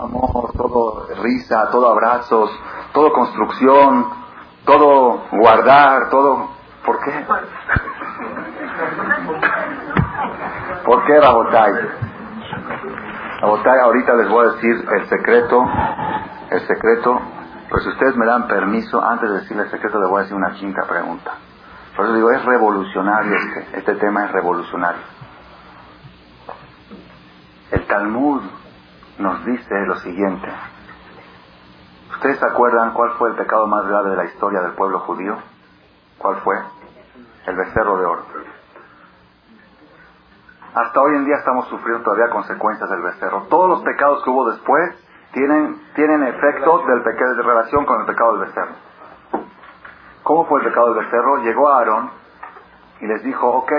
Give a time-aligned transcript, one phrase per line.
[0.00, 2.50] amor, todo risa, todo abrazos,
[2.92, 4.06] todo construcción,
[4.64, 6.56] todo guardar, todo...
[6.84, 7.26] ¿Por qué?
[10.84, 11.72] ¿Por qué, Rabotay?
[13.40, 15.64] Rabotay, ahorita les voy a decir el secreto,
[16.50, 17.20] el secreto,
[17.70, 20.36] pues si ustedes me dan permiso, antes de decirle el secreto les voy a decir
[20.36, 21.32] una quinta pregunta.
[21.96, 25.02] Por eso digo, es revolucionario este, este tema es revolucionario.
[27.70, 28.42] El Talmud
[29.18, 30.48] nos dice lo siguiente.
[32.12, 35.36] ¿Ustedes se acuerdan cuál fue el pecado más grave de la historia del pueblo judío?
[36.18, 36.56] ¿Cuál fue?
[37.46, 38.22] El becerro de oro.
[40.74, 43.46] Hasta hoy en día estamos sufriendo todavía consecuencias del becerro.
[43.48, 44.94] Todos los pecados que hubo después
[45.32, 48.74] tienen, tienen efecto del pecado de relación con el pecado del becerro.
[50.22, 51.38] ¿Cómo fue el pecado del becerro?
[51.38, 52.10] Llegó a Aarón
[53.00, 53.72] y les dijo, ok,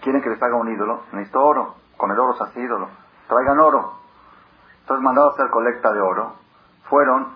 [0.00, 2.88] quieren que les haga un ídolo, necesito oro, con el oro se hace ídolo,
[3.28, 3.94] traigan oro.
[4.88, 6.32] Entonces mandaron a hacer colecta de oro,
[6.88, 7.34] fueron,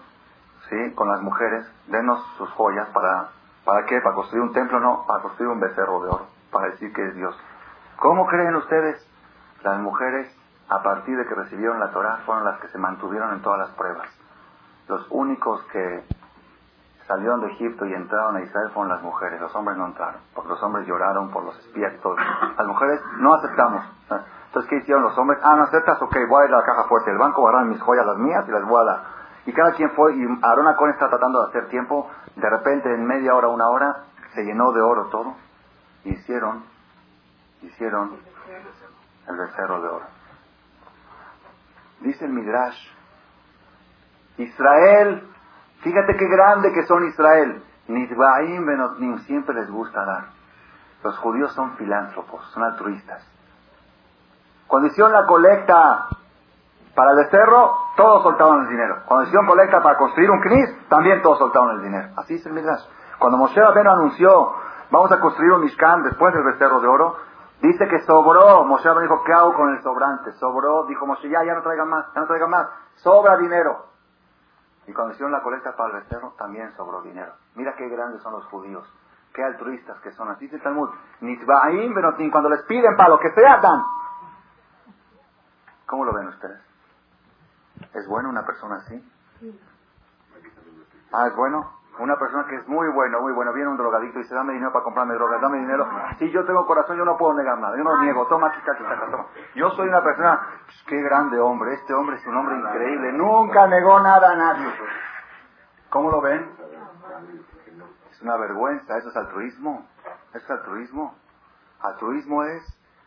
[0.71, 3.29] sí, con las mujeres, denos sus joyas para,
[3.67, 4.01] ¿para qué?
[4.01, 4.81] ¿Para construir un templo?
[4.81, 7.39] No, para construir un becerro de oro, para decir que es Dios.
[7.97, 9.07] ¿Cómo creen ustedes?
[9.63, 10.35] Las mujeres,
[10.71, 13.71] a partir de que recibieron la Torah, fueron las que se mantuvieron en todas las
[13.77, 14.09] pruebas.
[14.89, 16.07] Los únicos que
[17.13, 20.49] salieron de Egipto y entraron a Israel fueron las mujeres, los hombres no entraron, porque
[20.49, 21.93] los hombres lloraron por los espías,
[22.57, 23.85] Las mujeres no aceptamos.
[24.47, 25.39] Entonces, ¿qué hicieron los hombres?
[25.43, 26.01] Ah, ¿no aceptas?
[26.01, 28.45] Ok, voy a ir a la caja fuerte del banco, agarrar mis joyas, las mías,
[28.49, 29.03] y las voy a dar.
[29.45, 33.07] Y cada quien fue, y Aarón Acón está tratando de hacer tiempo, de repente en
[33.07, 35.35] media hora, una hora, se llenó de oro todo,
[36.05, 36.65] y hicieron,
[37.61, 38.17] hicieron
[39.29, 40.07] el becerro de oro.
[42.01, 42.79] Dice el Midrash,
[44.39, 45.29] Israel
[45.83, 47.63] Fíjate qué grande que son Israel.
[47.89, 50.25] Ni siempre les gusta dar.
[51.03, 53.29] Los judíos son filántropos, son altruistas.
[54.69, 56.09] Cuando hicieron la colecta
[56.95, 59.03] para el becerro, todos soltaron el dinero.
[59.07, 62.09] Cuando hicieron colecta para construir un knis, también todos soltaron el dinero.
[62.17, 62.85] Así es el Midrash.
[63.19, 64.53] Cuando Moshe Rabbeinu anunció,
[64.91, 67.17] vamos a construir un Mishkan después del becerro de oro,
[67.61, 68.65] dice que sobró.
[68.65, 70.33] Moshe Rabbeinu dijo, ¿qué hago con el sobrante?
[70.33, 72.69] Sobró, dijo Moshe, ya, ya no traigan más, ya no traigan más.
[72.95, 73.92] Sobra dinero.
[74.87, 77.33] Y cuando hicieron la colecta para el becerro, también sobró dinero.
[77.55, 78.87] Mira qué grandes son los judíos.
[79.33, 80.29] Qué altruistas que son.
[80.29, 80.91] Así dice el Talmud.
[81.21, 81.95] Nitbaim
[82.31, 83.83] cuando les piden para lo que sea, dan.
[85.87, 86.61] ¿Cómo lo ven ustedes?
[87.95, 89.13] ¿Es bueno una persona así?
[91.13, 91.82] Ah, ¿es bueno?
[91.99, 94.73] Una persona que es muy bueno, muy bueno, viene un drogadicto y dice, dame dinero
[94.73, 95.87] para comprarme drogas, dame dinero.
[96.19, 98.99] Si yo tengo corazón, yo no puedo negar nada, yo no niego, toma, chica, chica,
[99.11, 99.27] toma.
[99.55, 103.67] Yo soy una persona, pues, qué grande hombre, este hombre es un hombre increíble, nunca
[103.67, 104.73] negó nada a nadie.
[105.91, 106.51] ¿Cómo lo ven?
[108.11, 109.87] Es una vergüenza, eso es altruismo,
[110.33, 111.15] eso es altruismo.
[111.81, 112.63] Altruismo es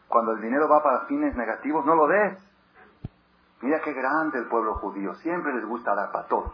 [0.07, 2.37] cuando el dinero va para fines negativos, no lo des.
[3.61, 6.53] Mira qué grande el pueblo judío, siempre les gusta dar para todo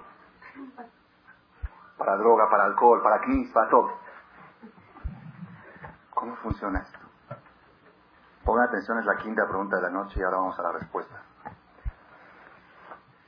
[2.01, 3.91] para droga, para alcohol, para knis, para todo.
[6.09, 6.97] ¿Cómo funciona esto?
[8.43, 11.21] Pongan atención, es la quinta pregunta de la noche y ahora vamos a la respuesta.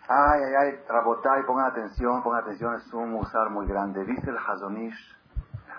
[0.07, 4.03] Ay, ay, ay, Rabotay, pongan atención, pongan atención, es un musar muy grande.
[4.05, 5.17] Dice el Hazonish,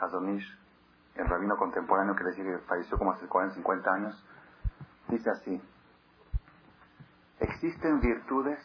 [0.01, 0.59] Hazonish,
[1.17, 4.29] el rabino contemporáneo que decir que falleció como hace 40, 50 años,
[5.09, 5.61] dice así,
[7.41, 8.61] existen virtudes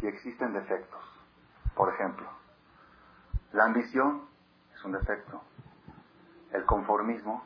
[0.00, 1.00] y existen defectos.
[1.74, 2.39] Por ejemplo,
[3.52, 4.22] la ambición
[4.74, 5.42] es un defecto.
[6.52, 7.44] El conformismo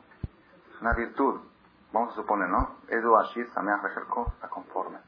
[0.71, 1.41] es una virtud.
[1.93, 2.77] Vamos a suponer, ¿no?
[2.89, 3.83] Edu Ashir Sameach
[4.43, 4.99] la conforme.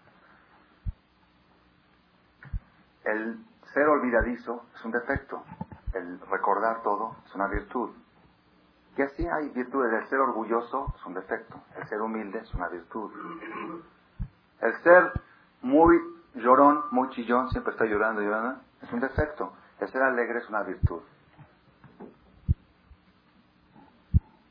[3.05, 5.43] El ser olvidadizo es un defecto.
[5.93, 7.91] El recordar todo es una virtud.
[8.97, 9.93] Y así hay virtudes.
[9.93, 11.61] El ser orgulloso es un defecto.
[11.77, 13.13] El ser humilde es una virtud.
[14.61, 15.13] El ser
[15.63, 16.01] muy
[16.35, 19.53] llorón, muy chillón, siempre está llorando, llorando, es un defecto.
[19.81, 21.03] El ser alegre es una virtud.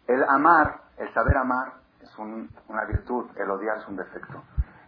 [0.08, 3.30] El amar, el saber amar, es una virtud.
[3.36, 4.44] El odiar es un defecto.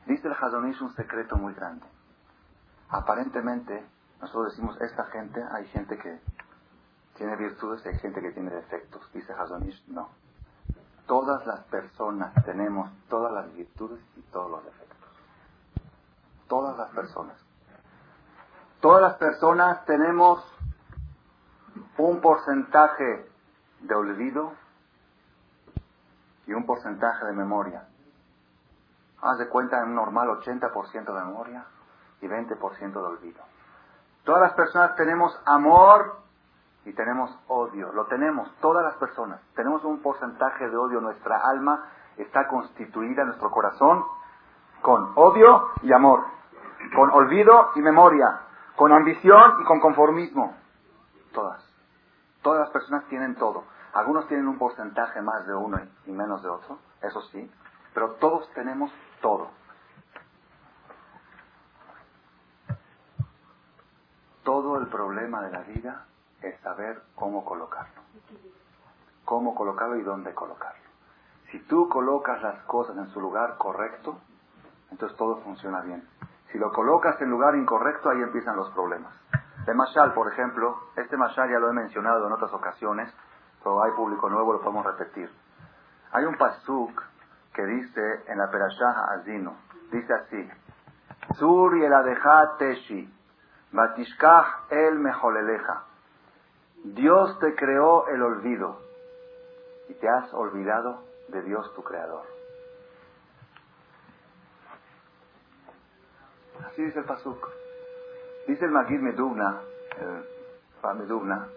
[0.06, 1.86] Dice el Hazonish un secreto muy grande.
[2.90, 3.86] Aparentemente,
[4.22, 6.20] nosotros decimos, esta gente, hay gente que
[7.16, 9.12] tiene virtudes y hay gente que tiene defectos.
[9.14, 10.10] Dice Hazonish, no.
[11.08, 15.10] Todas las personas tenemos todas las virtudes y todos los defectos.
[16.48, 17.47] Todas las personas.
[18.82, 20.44] Todas las personas tenemos
[21.98, 23.28] un porcentaje
[23.82, 24.54] de olvido
[26.46, 27.88] y un porcentaje de memoria.
[29.22, 31.66] Haz de cuenta en un normal 80% de memoria
[32.22, 33.42] y 20% de olvido.
[34.24, 36.20] Todas las personas tenemos amor
[36.86, 37.92] y tenemos odio.
[37.94, 39.42] Lo tenemos, todas las personas.
[39.56, 41.02] Tenemos un porcentaje de odio.
[41.02, 41.86] Nuestra alma
[42.18, 44.04] está constituida, nuestro corazón,
[44.82, 46.26] con odio y amor.
[46.96, 48.47] con olvido y memoria,
[48.78, 50.56] con ambición y con conformismo.
[51.34, 51.62] Todas.
[52.44, 53.66] Todas las personas tienen todo.
[53.94, 57.52] Algunos tienen un porcentaje más de uno y menos de otro, eso sí,
[57.96, 58.92] pero todos tenemos
[59.22, 59.50] todo.
[64.44, 66.06] Todo el problema de la vida
[66.42, 68.02] es saber cómo colocarlo.
[69.26, 70.88] Cómo colocarlo y dónde colocarlo.
[71.52, 74.20] Si tú colocas las cosas en su lugar correcto,
[74.92, 76.08] entonces todo funciona bien.
[76.52, 79.14] Si lo colocas en lugar incorrecto, ahí empiezan los problemas.
[79.66, 83.14] De Mashal, por ejemplo, este Mashal ya lo he mencionado en otras ocasiones,
[83.62, 85.30] pero hay público nuevo, lo podemos repetir.
[86.14, 87.04] Hay un pasuk
[87.54, 89.58] que dice en la Perashah Azino,
[89.92, 90.50] dice así,
[92.60, 93.14] teshi,
[93.72, 95.84] batishkach el mejoleleja.
[96.84, 98.80] Dios te creó el olvido
[99.90, 102.37] y te has olvidado de Dios tu creador.
[106.78, 107.50] Así dice el pasuk.
[108.46, 109.64] Dice el Magid Medubna,
[110.00, 111.50] el Medubna,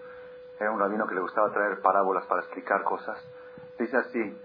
[0.58, 3.22] era un rabino que le gustaba traer parábolas para explicar cosas.
[3.78, 4.40] Dice así,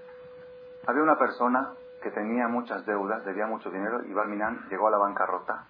[0.86, 4.98] había una persona que tenía muchas deudas, debía mucho dinero, y Balminan llegó a la
[4.98, 5.64] bancarrota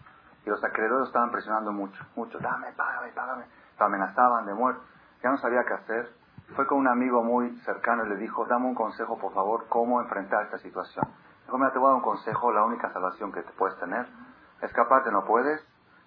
[0.44, 3.46] y los acreedores estaban presionando mucho, mucho, dame, págame, págame.
[3.80, 4.82] Lo amenazaban de muerte,
[5.22, 6.10] ya no sabía qué hacer.
[6.56, 10.02] Fue con un amigo muy cercano y le dijo, dame un consejo, por favor, cómo
[10.02, 11.06] enfrentar esta situación.
[11.44, 14.25] Dijo, mira, te voy a dar un consejo, la única salvación que te puedes tener.
[14.66, 15.62] Escaparte no puedes,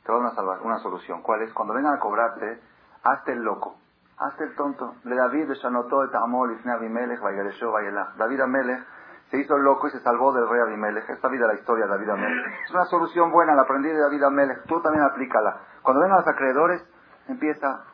[0.05, 1.23] te voy a dar una, solución.
[1.23, 1.53] ¿Cuál es?
[1.53, 2.61] Cuando vengan a cobrarte,
[3.03, 3.77] hazte el loco.
[4.19, 4.97] Hazte el tonto.
[5.05, 7.21] Le David Shanotó et Amol Ifne Abimelech
[8.17, 8.87] David Amelech
[9.31, 11.09] se hizo el loco y se salvó del rey Abimelech.
[11.11, 12.47] Esta vida la historia de David Amelech.
[12.65, 14.65] Es una solución buena, la aprendí de David Amelech.
[14.67, 15.61] Tú también aplícala.
[15.83, 16.83] Cuando vengan los acreedores,
[17.29, 17.85] empieza.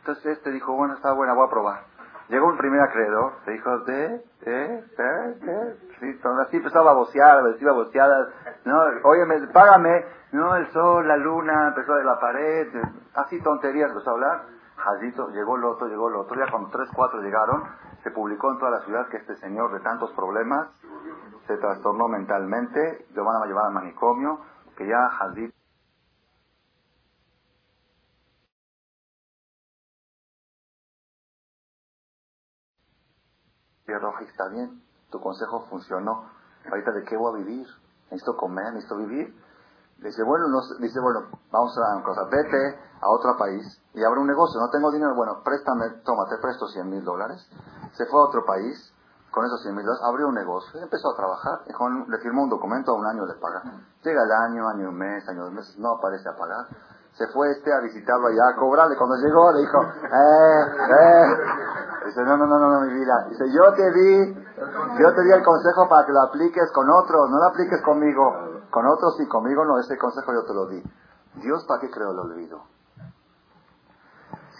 [0.00, 1.84] Entonces este dijo, bueno, está buena, voy a probar.
[2.32, 4.24] Llegó un primer acreedor, le dijo, ¿de?
[4.40, 4.82] ¿de?
[4.96, 5.76] ¿de?
[6.00, 8.28] Sí, así empezaba a bocear, decía boceadas.
[8.64, 10.02] No, oye, págame.
[10.32, 12.68] No, el sol, la luna, empezó de la pared.
[13.12, 14.42] Así tonterías empezó a hablar.
[14.76, 16.34] Jadito, llegó el otro, llegó el otro.
[16.38, 17.64] Ya cuando tres, cuatro llegaron,
[18.02, 20.68] se publicó en toda la ciudad que este señor de tantos problemas
[21.46, 24.40] se trastornó mentalmente, lo van a llevar al manicomio,
[24.74, 25.61] que ya Jadito
[33.98, 36.30] roja está bien, tu consejo funcionó.
[36.70, 37.66] Ahorita de qué voy a vivir?
[38.10, 39.34] Necesito comer, necesito vivir.
[39.98, 43.62] Dice, bueno, no, dice, bueno, vamos a una cosa, vete a otro país
[43.94, 44.60] y abre un negocio.
[44.60, 47.38] No tengo dinero, bueno, préstame, toma, te presto 100 mil dólares.
[47.92, 48.92] Se fue a otro país
[49.30, 51.60] con esos 100 mil dólares, abrió un negocio y empezó a trabajar.
[52.08, 53.62] le firmó un documento, a un año le paga.
[54.02, 56.66] Llega el año, año y mes, año dos meses, no aparece a pagar.
[57.12, 58.96] Se fue este a visitarlo allá, a cobrarle.
[58.96, 61.81] Cuando llegó le dijo, eh, eh.
[62.06, 63.26] Dice, no, no, no, no, mi vida.
[63.28, 67.30] Dice, yo te di, yo te di el consejo para que lo apliques con otros,
[67.30, 68.60] no lo apliques conmigo.
[68.70, 70.82] Con otros y conmigo no, ese consejo yo te lo di.
[71.42, 72.62] Dios, ¿para qué creó el olvido?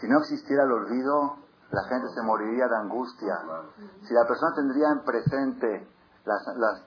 [0.00, 1.37] Si no existiera el olvido,
[1.71, 3.39] la gente se moriría de angustia.
[4.03, 5.89] Si la persona tendría en presente
[6.25, 6.83] las, las,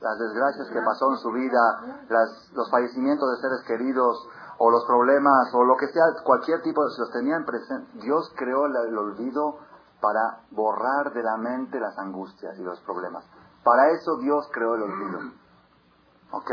[0.00, 4.84] las desgracias que pasó en su vida, las, los fallecimientos de seres queridos, o los
[4.86, 8.96] problemas, o lo que sea, cualquier tipo, si los tenía en presente, Dios creó el
[8.96, 9.58] olvido
[10.00, 13.24] para borrar de la mente las angustias y los problemas.
[13.64, 15.18] Para eso Dios creó el olvido.
[16.30, 16.50] ¿Ok?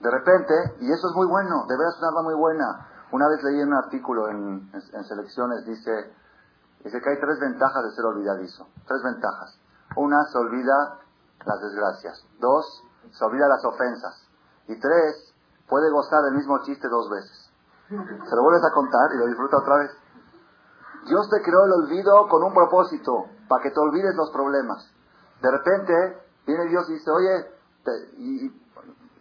[0.00, 2.86] De repente, y eso es muy bueno, de veras es una arma muy buena.
[3.12, 4.70] Una vez leí un artículo en,
[5.08, 6.12] selecciones, dice,
[6.84, 8.68] dice que hay tres ventajas de ser olvidadizo.
[8.86, 9.58] Tres ventajas.
[9.96, 10.98] Una, se olvida
[11.44, 12.26] las desgracias.
[12.40, 14.28] Dos, se olvida las ofensas.
[14.68, 15.34] Y tres,
[15.68, 17.50] puede gozar del mismo chiste dos veces.
[17.88, 19.90] Se lo vuelves a contar y lo disfruta otra vez.
[21.06, 24.90] Dios te creó el olvido con un propósito, para que te olvides los problemas.
[25.40, 27.56] De repente viene Dios y dice, oye,
[28.18, 28.66] y,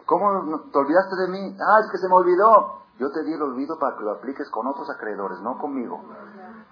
[0.06, 1.58] ¿Cómo te olvidaste de mí?
[1.60, 2.86] Ah, es que se me olvidó.
[3.00, 6.00] Yo te di el olvido para que lo apliques con otros acreedores, no conmigo.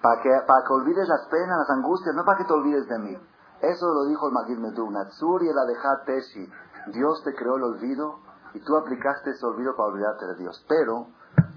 [0.02, 3.00] Para que, para que olvides las penas, las angustias, no para que te olvides de
[3.00, 3.18] mí.
[3.60, 5.10] Eso lo dijo el Magid Meduna.
[5.42, 6.52] y el Teshi.
[6.94, 8.20] Dios te creó el olvido
[8.54, 10.64] y tú aplicaste ese olvido para olvidarte de Dios.
[10.70, 11.08] Pero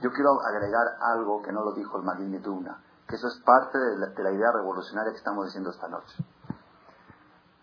[0.01, 3.79] yo quiero agregar algo que no lo dijo el Magid Meduna, que eso es parte
[3.79, 6.17] de la, de la idea revolucionaria que estamos diciendo esta noche.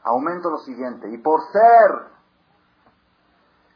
[0.04, 2.14] Aumento lo siguiente, y por ser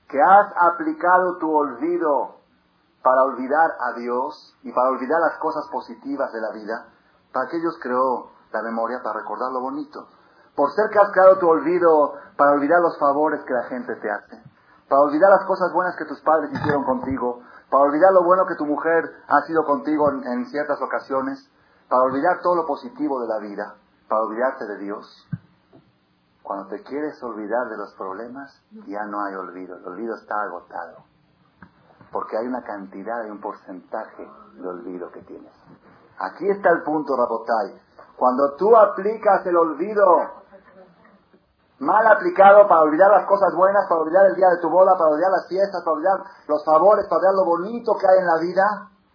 [0.08, 2.38] que has aplicado tu olvido
[3.04, 6.88] para olvidar a Dios y para olvidar las cosas positivas de la vida,
[7.34, 10.08] para que Dios creó la memoria para recordar lo bonito.
[10.56, 14.10] Por ser que has creado tu olvido para olvidar los favores que la gente te
[14.10, 14.42] hace,
[14.90, 18.56] para olvidar las cosas buenas que tus padres hicieron contigo, para olvidar lo bueno que
[18.56, 21.50] tu mujer ha sido contigo en, en ciertas ocasiones,
[21.90, 23.76] para olvidar todo lo positivo de la vida,
[24.08, 25.28] para olvidarte de Dios.
[26.44, 29.78] Cuando te quieres olvidar de los problemas, ya no hay olvido.
[29.78, 31.04] El olvido está agotado.
[32.12, 35.52] Porque hay una cantidad, hay un porcentaje de olvido que tienes.
[36.20, 37.82] Aquí está el punto, Rabotai.
[38.16, 40.06] Cuando tú aplicas el olvido
[41.80, 45.12] mal aplicado para olvidar las cosas buenas, para olvidar el día de tu boda, para
[45.12, 46.18] olvidar las fiestas, para olvidar
[46.48, 48.64] los favores, para olvidar lo bonito que hay en la vida,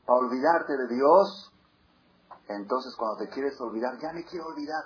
[0.07, 1.52] para olvidarte de Dios,
[2.55, 4.85] entonces cuando te quieres olvidar, ya me quiero olvidar.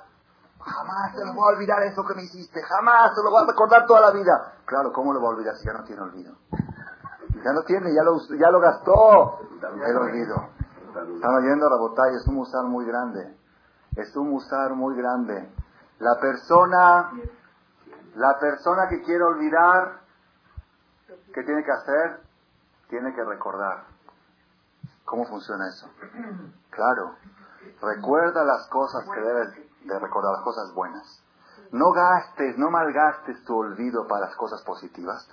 [0.59, 3.47] Jamás te lo voy a olvidar eso que me hiciste, jamás te lo voy a
[3.47, 4.55] recordar toda la vida.
[4.65, 6.35] Claro, ¿cómo lo voy a olvidar si ya no tiene olvido?
[7.45, 10.35] Ya no tiene, ya lo, ya lo gastó el olvido.
[11.15, 13.37] Están oyendo, Rabotay, es un musar muy grande.
[13.97, 15.53] Es un musar muy grande.
[15.99, 17.13] La persona,
[18.15, 20.01] la persona que quiere olvidar,
[21.35, 22.21] ¿qué tiene que hacer?
[22.89, 23.85] Tiene que recordar.
[25.05, 25.89] ¿Cómo funciona eso?
[26.71, 27.15] Claro,
[27.81, 29.55] recuerda las cosas que debes
[29.85, 31.23] de recordar, las cosas buenas.
[31.73, 35.29] No gastes, no malgastes tu olvido para las cosas positivas.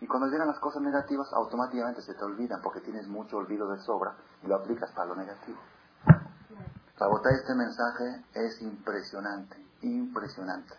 [0.00, 3.78] Y cuando llegan las cosas negativas, automáticamente se te olvidan porque tienes mucho olvido de
[3.80, 5.58] sobra y lo aplicas para lo negativo.
[6.98, 10.74] Sabotar este mensaje es impresionante, impresionante.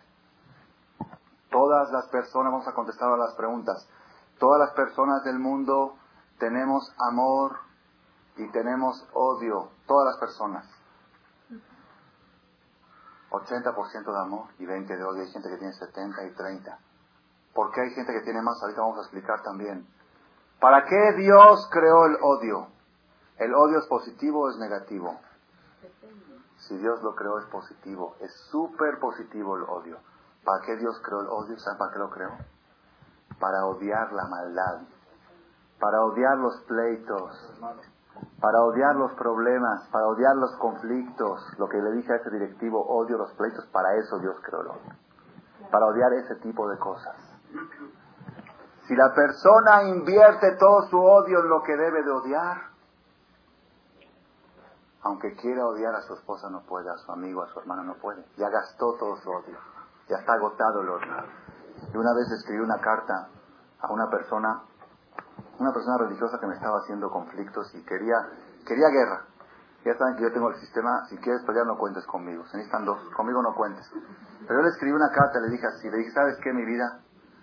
[1.50, 3.88] Todas las personas, vamos a contestar a las preguntas,
[4.38, 5.96] todas las personas del mundo
[6.38, 7.56] tenemos amor
[8.36, 10.77] y tenemos odio, todas las personas.
[13.40, 15.22] 80% de amor y 20% de odio.
[15.22, 16.78] Hay gente que tiene 70 y 30.
[17.54, 18.62] ¿Por qué hay gente que tiene más?
[18.62, 19.86] Ahorita vamos a explicar también.
[20.60, 22.68] ¿Para qué Dios creó el odio?
[23.38, 25.20] ¿El odio es positivo o es negativo?
[26.68, 28.16] Si Dios lo creó es positivo.
[28.20, 29.98] Es súper positivo el odio.
[30.44, 31.58] ¿Para qué Dios creó el odio?
[31.58, 32.30] ¿Saben para qué lo creó?
[33.38, 34.82] Para odiar la maldad.
[35.78, 37.58] Para odiar los pleitos
[38.40, 42.84] para odiar los problemas, para odiar los conflictos, lo que le dije a ese directivo,
[42.86, 44.96] odio los pleitos, para eso Dios creó el odio,
[45.70, 47.16] para odiar ese tipo de cosas.
[48.86, 52.56] Si la persona invierte todo su odio en lo que debe de odiar,
[55.02, 57.94] aunque quiera odiar a su esposa no puede, a su amigo, a su hermano no
[57.94, 59.58] puede, ya gastó todo su odio,
[60.08, 61.12] ya está agotado el odio.
[61.92, 63.28] Y una vez escribí una carta
[63.80, 64.62] a una persona
[65.58, 68.16] una persona religiosa que me estaba haciendo conflictos y quería,
[68.66, 69.26] quería guerra.
[69.84, 72.84] Ya saben que yo tengo el sistema, si quieres pelear no cuentes conmigo, se necesitan
[72.84, 73.88] dos, conmigo no cuentes.
[74.46, 77.00] Pero yo le escribí una carta, le dije así, le dije, ¿sabes qué, mi vida?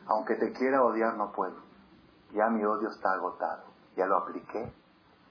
[0.07, 1.63] Aunque te quiera odiar no puedo.
[2.31, 3.63] Ya mi odio está agotado,
[3.95, 4.73] ya lo apliqué,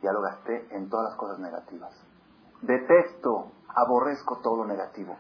[0.03, 1.93] ya lo gasté en todas las cosas negativas.
[2.63, 5.17] Detesto, aborrezco todo lo negativo,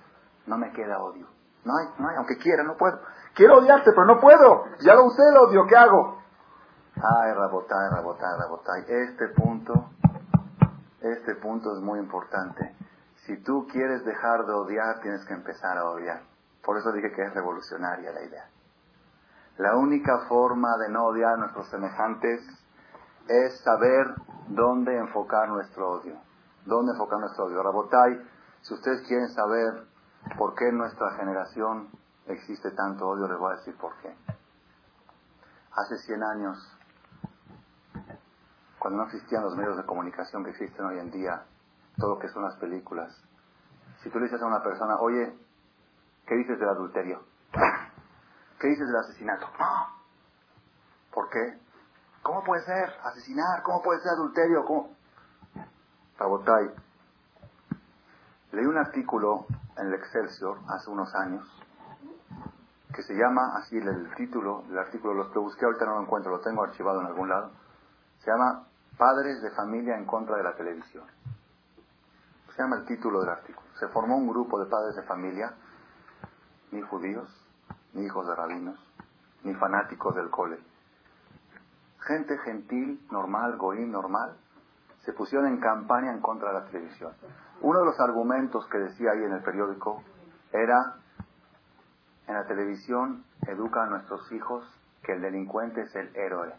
[0.46, 1.28] no me queda odio.
[1.64, 2.98] No hay, no hay, aunque quiera, no puedo.
[3.34, 4.64] Quiero odiarte, pero no puedo.
[4.80, 6.23] Ya lo usé el odio, ¿qué hago?
[6.96, 8.84] Ay, Rabotay, Rabotay, Rabotay.
[8.88, 9.90] Este punto,
[11.00, 12.74] este punto es muy importante.
[13.26, 16.22] Si tú quieres dejar de odiar, tienes que empezar a odiar.
[16.62, 18.48] Por eso dije que es revolucionaria la idea.
[19.58, 22.40] La única forma de no odiar a nuestros semejantes
[23.28, 24.14] es saber
[24.48, 26.16] dónde enfocar nuestro odio.
[26.64, 27.62] ¿Dónde enfocar nuestro odio?
[27.62, 28.20] Rabotay,
[28.62, 29.86] si ustedes quieren saber
[30.38, 31.90] por qué en nuestra generación
[32.26, 34.16] existe tanto odio, les voy a decir por qué.
[35.72, 36.73] Hace 100 años
[38.84, 41.46] cuando no existían los medios de comunicación que existen hoy en día,
[41.96, 43.10] todo lo que son las películas,
[44.02, 45.34] si tú le dices a una persona, oye,
[46.26, 47.24] ¿qué dices del adulterio?
[48.60, 49.46] ¿Qué dices del asesinato?
[51.14, 51.58] ¿Por qué?
[52.22, 53.62] ¿Cómo puede ser asesinar?
[53.62, 54.66] ¿Cómo puede ser adulterio?
[54.66, 54.90] ¿Cómo?
[56.18, 56.70] Rabotay,
[58.52, 59.46] leí un artículo
[59.78, 61.42] en el Excelsior hace unos años
[62.94, 66.40] que se llama así el, título del artículo, lo busqué ahorita no lo encuentro, lo
[66.40, 67.50] tengo archivado en algún lado.
[68.18, 71.04] Se llama Padres de familia en contra de la televisión.
[72.54, 73.66] Se llama el título del artículo.
[73.80, 75.52] Se formó un grupo de padres de familia,
[76.70, 77.28] ni judíos,
[77.92, 78.78] ni hijos de rabinos,
[79.42, 80.60] ni fanáticos del cole.
[82.06, 84.36] Gente gentil, normal, goín, normal,
[85.04, 87.12] se pusieron en campaña en contra de la televisión.
[87.62, 90.02] Uno de los argumentos que decía ahí en el periódico
[90.52, 90.96] era,
[92.26, 94.64] en la televisión educa a nuestros hijos
[95.02, 96.54] que el delincuente es el héroe.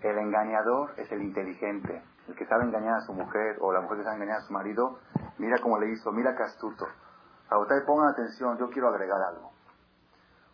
[0.00, 3.98] El engañador es el inteligente, el que sabe engañar a su mujer o la mujer
[3.98, 4.98] que sabe engañar a su marido.
[5.38, 6.86] Mira cómo le hizo, mira qué astuto.
[6.86, 9.52] y pongan atención, yo quiero agregar algo.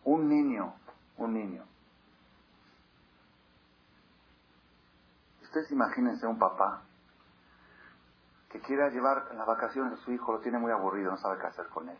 [0.05, 0.73] Un niño,
[1.17, 1.63] un niño.
[5.41, 6.81] Ustedes imagínense un papá
[8.49, 11.47] que quiera llevar las vacaciones a su hijo, lo tiene muy aburrido, no sabe qué
[11.47, 11.97] hacer con él.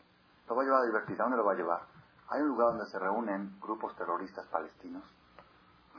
[0.48, 1.82] Lo va a llevar a divertir, ¿a dónde lo va a llevar?
[2.30, 5.04] Hay un lugar donde se reúnen grupos terroristas palestinos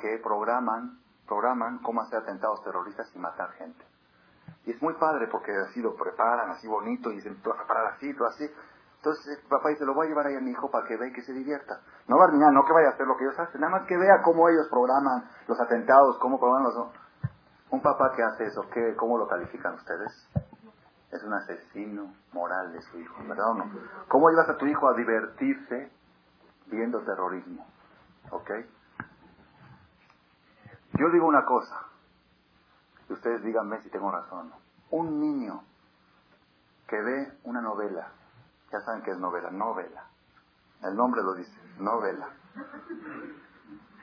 [0.00, 3.84] que programan programan cómo hacer atentados terroristas y matar gente.
[4.66, 8.14] Y es muy padre porque así lo preparan, así bonito, y dicen, a preparar así,
[8.14, 8.50] tú así.
[8.96, 11.08] Entonces el papá dice, lo voy a llevar ahí a mi hijo para que vea
[11.08, 11.80] y que se divierta.
[12.08, 14.22] No Barminan, no que vaya a hacer lo que ellos hacen, nada más que vea
[14.22, 16.88] cómo ellos programan los atentados, cómo programan los...
[17.70, 20.10] Un papá que hace eso, ¿qué, ¿cómo lo califican ustedes?
[21.10, 23.64] Es un asesino moral de su hijo, ¿verdad o no?
[24.08, 25.92] ¿Cómo llevas a tu hijo a divertirse
[26.66, 27.66] viendo terrorismo?
[28.30, 28.50] ¿Ok?
[30.96, 31.86] Yo digo una cosa,
[33.08, 34.52] y ustedes díganme si tengo razón.
[34.90, 35.62] Un niño
[36.86, 38.12] que ve una novela,
[38.70, 40.04] ya saben qué es novela, novela.
[40.82, 42.28] El nombre lo dice, novela.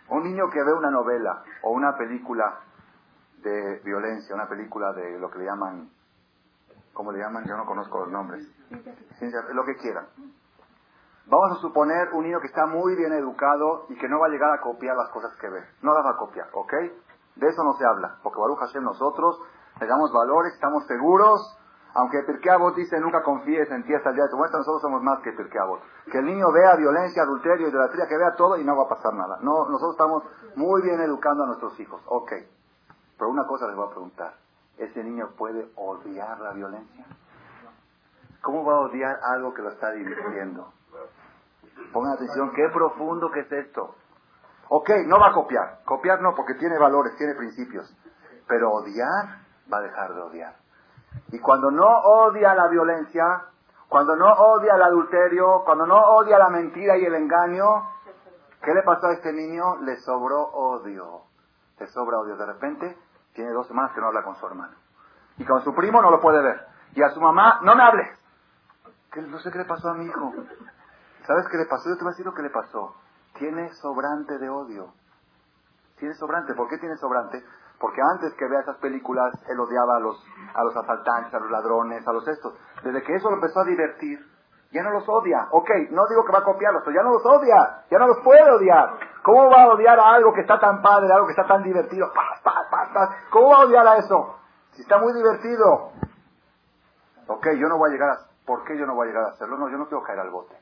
[0.10, 2.60] Un niño que ve una novela o una película
[3.42, 5.90] de violencia, una película de lo que le llaman,
[6.94, 7.46] ¿cómo le llaman?
[7.46, 8.46] Yo no conozco los nombres.
[9.18, 10.08] Ciencia, lo que quieran.
[11.32, 14.30] Vamos a suponer un niño que está muy bien educado y que no va a
[14.30, 15.64] llegar a copiar las cosas que ve.
[15.82, 16.74] No las va a copiar, ¿ok?
[17.38, 19.40] De eso no se habla, porque Baruch Hashem nosotros
[19.80, 21.58] le damos valores, estamos seguros,
[21.94, 25.02] aunque Pirkei dice nunca confíes en ti hasta el día de tu muerte, nosotros somos
[25.04, 25.62] más que Pirkei
[26.12, 29.14] Que el niño vea violencia, adulterio, idolatría, que vea todo y no va a pasar
[29.14, 29.38] nada.
[29.40, 30.24] No, nosotros estamos
[30.58, 32.34] muy bien educando a nuestros hijos, ok.
[33.18, 34.34] Pero una cosa les voy a preguntar,
[34.78, 37.06] ¿ese niño puede odiar la violencia?
[38.42, 40.74] ¿Cómo va a odiar algo que lo está divirtiendo?
[41.92, 43.96] Pongan atención, qué profundo que es esto.
[44.70, 45.80] Ok, no va a copiar.
[45.86, 47.94] Copiar no, porque tiene valores, tiene principios.
[48.48, 49.40] Pero odiar,
[49.72, 50.56] va a dejar de odiar.
[51.32, 53.46] Y cuando no odia la violencia,
[53.90, 57.66] cuando no odia el adulterio, cuando no odia la mentira y el engaño,
[58.64, 59.82] ¿qué le pasó a este niño?
[59.82, 61.24] Le sobró odio.
[61.78, 62.38] Le sobra odio.
[62.38, 62.98] De repente,
[63.34, 64.74] tiene dos semanas que no habla con su hermano.
[65.38, 66.66] Y con su primo no lo puede ver.
[66.94, 68.18] Y a su mamá, no me hables.
[69.28, 70.34] no sé qué le pasó a mi hijo.
[71.32, 71.88] ¿Sabes qué le pasó?
[71.88, 72.94] Yo te voy a decir lo que le pasó.
[73.40, 74.92] Tiene sobrante de odio.
[75.98, 76.54] Tiene sobrante.
[76.56, 77.42] ¿Por qué tiene sobrante?
[77.80, 80.22] Porque antes que vea esas películas, él odiaba a los,
[80.54, 82.54] a los asaltantes, a los ladrones, a los estos.
[82.84, 84.20] Desde que eso lo empezó a divertir,
[84.74, 85.48] ya no los odia.
[85.52, 87.86] Ok, no digo que va a copiarlos, pero ya no los odia.
[87.90, 89.00] Ya no los puede odiar.
[89.24, 92.12] ¿Cómo va a odiar a algo que está tan padre, algo que está tan divertido?
[93.30, 94.36] ¿Cómo va a odiar a eso?
[94.72, 95.94] Si está muy divertido.
[97.28, 98.18] Ok, yo no voy a llegar a...
[98.46, 99.58] ¿Por qué yo no voy a llegar a hacerlo?
[99.58, 100.61] No, yo no quiero caer al bote.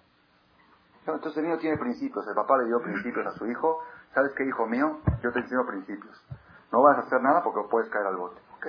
[1.15, 2.28] Entonces el niño tiene principios.
[2.28, 3.80] El papá le dio principios a su hijo.
[4.13, 5.00] ¿Sabes qué, hijo mío?
[5.22, 6.24] Yo te enseño principios.
[6.72, 8.41] No vas a hacer nada porque puedes caer al bote.
[8.56, 8.67] Ok.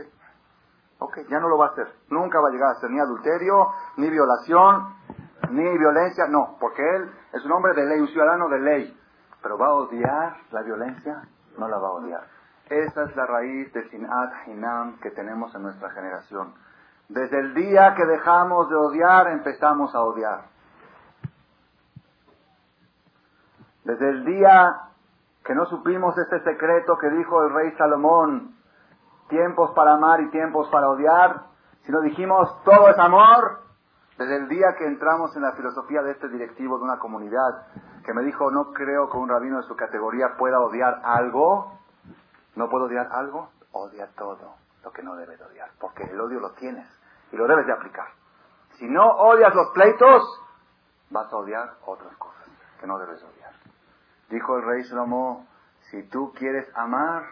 [1.01, 1.89] Ok, ya no lo va a hacer.
[2.11, 4.95] Nunca va a llegar a ser ni adulterio, ni violación,
[5.51, 6.27] ni violencia.
[6.29, 9.01] No, porque él es un hombre de ley, un ciudadano de ley.
[9.43, 11.23] Pero va a odiar la violencia,
[11.57, 12.27] no la va a odiar.
[12.69, 16.55] Esa es la raíz de Sinat Hinam que tenemos en nuestra generación.
[17.09, 20.45] Desde el día que dejamos de odiar, empezamos a odiar.
[23.85, 24.91] Desde el día
[25.45, 28.55] que no supimos este secreto que dijo el rey Salomón,
[29.29, 31.47] tiempos para amar y tiempos para odiar,
[31.85, 33.61] sino dijimos todo es amor,
[34.19, 37.67] desde el día que entramos en la filosofía de este directivo de una comunidad,
[38.05, 41.79] que me dijo, no creo que un rabino de su categoría pueda odiar algo,
[42.55, 46.39] no puedo odiar algo, odia todo lo que no debe de odiar, porque el odio
[46.39, 46.87] lo tienes
[47.33, 48.09] y lo debes de aplicar.
[48.79, 50.23] Si no odias los pleitos,
[51.11, 52.47] vas a odiar otras cosas
[52.79, 53.40] que no debes odiar.
[54.31, 55.47] Dijo el rey Shlomo,
[55.91, 57.25] si tú quieres amar,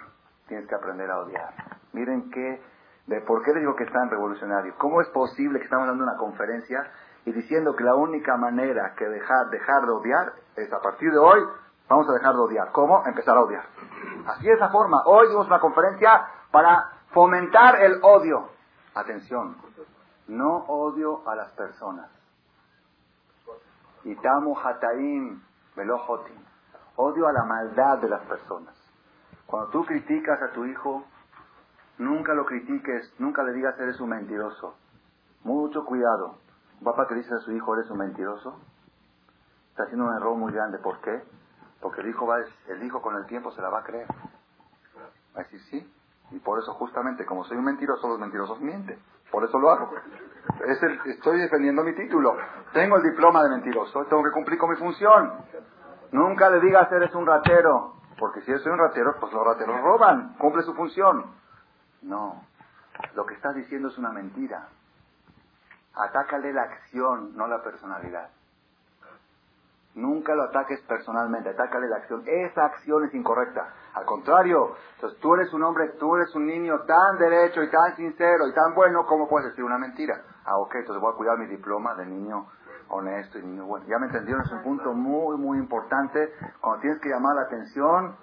[0.49, 1.55] tienes que aprender a odiar.
[1.93, 2.61] Miren qué,
[3.07, 4.75] de por qué les digo que es tan revolucionario.
[4.79, 6.91] ¿Cómo es posible que estamos dando una conferencia
[7.25, 11.19] y diciendo que la única manera que dejar, dejar de odiar es a partir de
[11.19, 11.41] hoy
[11.89, 12.73] vamos a dejar de odiar?
[12.73, 13.07] ¿Cómo?
[13.07, 13.65] Empezar a odiar.
[14.27, 15.03] Así es la forma.
[15.07, 18.49] Hoy dimos una conferencia para fomentar el odio.
[18.95, 19.57] Atención,
[20.27, 22.11] no odio a las personas.
[24.05, 25.41] Itamu hataim
[25.77, 26.48] velojotim.
[27.01, 28.75] Odio a la maldad de las personas.
[29.47, 31.05] Cuando tú criticas a tu hijo,
[31.97, 34.75] nunca lo critiques, nunca le digas eres un mentiroso.
[35.45, 36.39] Mucho cuidado.
[36.81, 38.59] Un papá que dice a su hijo eres un mentiroso,
[39.71, 40.79] está haciendo un error muy grande.
[40.79, 41.23] ¿Por qué?
[41.81, 44.09] Porque el hijo, va, el hijo con el tiempo se la va a creer.
[45.37, 45.95] Va a decir sí.
[46.33, 48.99] Y por eso justamente, como soy un mentiroso, los mentirosos mienten.
[49.31, 49.93] Por eso lo hago.
[50.67, 52.37] Es estoy defendiendo mi título.
[52.73, 55.45] Tengo el diploma de mentiroso, tengo que cumplir con mi función.
[56.13, 60.35] Nunca le digas eres un ratero, porque si eres un ratero, pues los rateros roban,
[60.39, 61.25] cumple su función.
[62.03, 62.43] No,
[63.15, 64.69] lo que estás diciendo es una mentira.
[65.95, 68.31] Atácale la acción, no la personalidad.
[69.95, 72.23] Nunca lo ataques personalmente, atácale la acción.
[72.25, 73.75] Esa acción es incorrecta.
[73.95, 77.97] Al contrario, entonces tú eres un hombre, tú eres un niño tan derecho y tan
[77.97, 80.23] sincero y tan bueno, ¿cómo puedes decir una mentira?
[80.45, 82.47] Ah, ok, entonces voy a cuidar mi diploma de niño
[82.89, 83.87] honesto y niño bueno.
[83.87, 86.33] Ya me entendieron, es un punto muy, muy importante.
[86.61, 88.17] Cuando tienes que llamar la atención,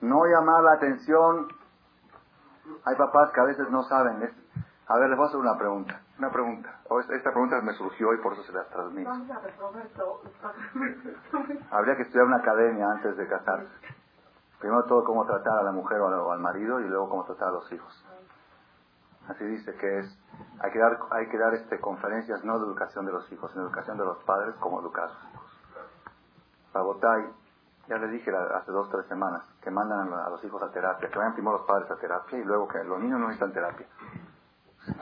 [0.00, 1.48] no llamar la atención.
[2.84, 4.30] Hay papás que a veces no saben.
[4.88, 6.00] A ver, les voy a hacer una pregunta.
[6.18, 6.80] Una pregunta.
[7.10, 9.10] esta pregunta me surgió y por eso se la transmito.
[11.70, 13.72] Habría que estudiar una academia antes de casarse.
[14.58, 17.52] Primero todo cómo tratar a la mujer o al marido y luego cómo tratar a
[17.52, 18.07] los hijos.
[19.28, 20.18] Así dice que es,
[20.60, 23.64] hay que dar, hay que dar este, conferencias no de educación de los hijos, sino
[23.64, 25.44] de educación de los padres, cómo educar a sus hijos.
[26.72, 27.24] Botay,
[27.88, 31.08] ya le dije hace dos o tres semanas, que mandan a los hijos a terapia,
[31.08, 33.86] que vayan primero los padres a terapia y luego que los niños no necesitan terapia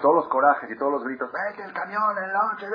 [0.01, 2.67] todos los corajes y todos los gritos, ¡vete el camión en la noche!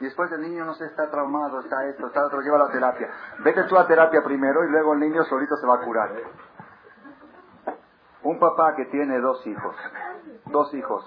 [0.00, 2.70] Y después el niño no sé, está traumado, está esto, está otro, lleva a la
[2.70, 3.08] terapia.
[3.44, 6.10] Vete tú a terapia primero y luego el niño solito se va a curar.
[8.22, 9.74] Un papá que tiene dos hijos,
[10.46, 11.04] dos hijos,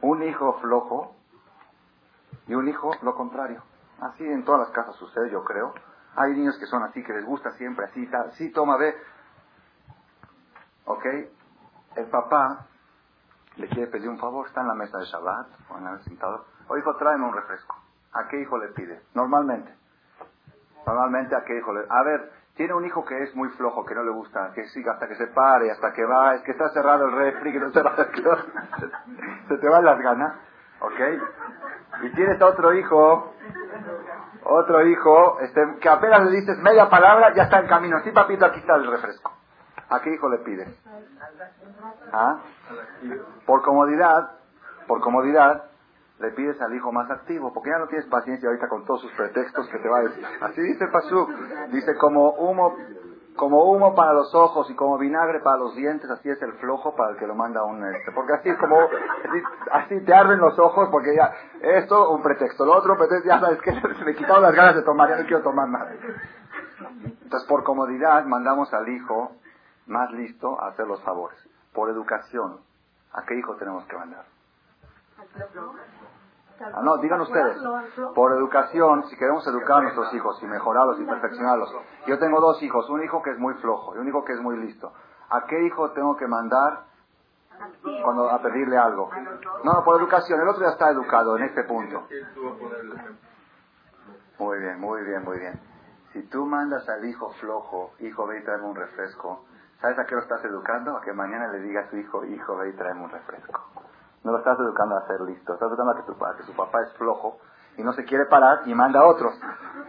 [0.00, 1.16] un hijo flojo
[2.46, 3.62] y un hijo lo contrario.
[4.00, 5.72] Así en todas las casas sucede, yo creo.
[6.16, 8.94] Hay niños que son así, que les gusta siempre así, sí, toma, ve.
[10.84, 11.04] ¿Ok?
[11.96, 12.66] El papá
[13.56, 16.44] le quiere pedir un favor, está en la mesa de Shabbat, o en el sentado,
[16.68, 17.76] o hijo, tráeme un refresco.
[18.12, 19.02] ¿A qué hijo le pide?
[19.14, 19.74] Normalmente.
[20.86, 21.84] Normalmente a qué hijo le...
[21.88, 24.92] A ver, tiene un hijo que es muy flojo, que no le gusta, que siga
[24.92, 27.70] hasta que se pare, hasta que va, es que está cerrado el refri, que no
[27.72, 27.82] se,
[29.60, 30.34] te van las ganas,
[30.80, 31.00] ¿ok?
[32.02, 33.34] Y tienes otro hijo,
[34.44, 38.00] otro hijo, este, que apenas le dices media palabra, ya está en camino.
[38.04, 39.32] Sí, papito, aquí está el refresco.
[39.88, 40.68] ¿A qué hijo le pides?
[42.12, 42.38] ¿Ah?
[43.46, 44.30] Por comodidad,
[44.86, 45.64] por comodidad,
[46.20, 49.12] le pides al hijo más activo, porque ya no tienes paciencia ahorita con todos sus
[49.12, 50.24] pretextos que te va a decir.
[50.40, 51.30] Así dice Pasuk,
[51.70, 52.76] dice como humo,
[53.36, 56.94] como humo para los ojos y como vinagre para los dientes, así es el flojo
[56.94, 58.12] para el que lo manda un este.
[58.12, 58.78] Porque así es como,
[59.72, 63.60] así, te arden los ojos, porque ya, esto un pretexto, lo otro pretexto, ya sabes
[63.60, 65.92] que se me quitaron las ganas de tomar, ya no quiero tomar nada.
[67.24, 69.32] Entonces por comodidad mandamos al hijo
[69.86, 71.38] más listo a hacer los favores.
[71.72, 72.60] Por educación,
[73.12, 74.24] ¿a qué hijo tenemos que mandar?
[76.60, 77.58] Ah, no, digan ustedes.
[78.14, 81.74] Por educación, si queremos educar a nuestros hijos y mejorarlos y perfeccionarlos.
[82.06, 84.40] Yo tengo dos hijos, un hijo que es muy flojo y un hijo que es
[84.40, 84.92] muy listo.
[85.30, 86.84] ¿A qué hijo tengo que mandar
[88.02, 89.10] cuando a pedirle algo?
[89.64, 90.40] No, por educación.
[90.40, 92.04] El otro ya está educado en este punto.
[94.38, 95.60] Muy bien, muy bien, muy bien.
[96.12, 99.44] Si tú mandas al hijo flojo, hijo, ve y tráeme un refresco,
[99.84, 100.96] ¿Sabes a qué lo estás educando?
[100.96, 103.83] A que mañana le diga a su hijo, hijo, ve y tráeme un refresco.
[104.24, 106.80] No lo estás educando a ser listo, estás educando a que, tu, que su papá
[106.82, 107.38] es flojo
[107.76, 109.34] y no se quiere parar y manda a otros.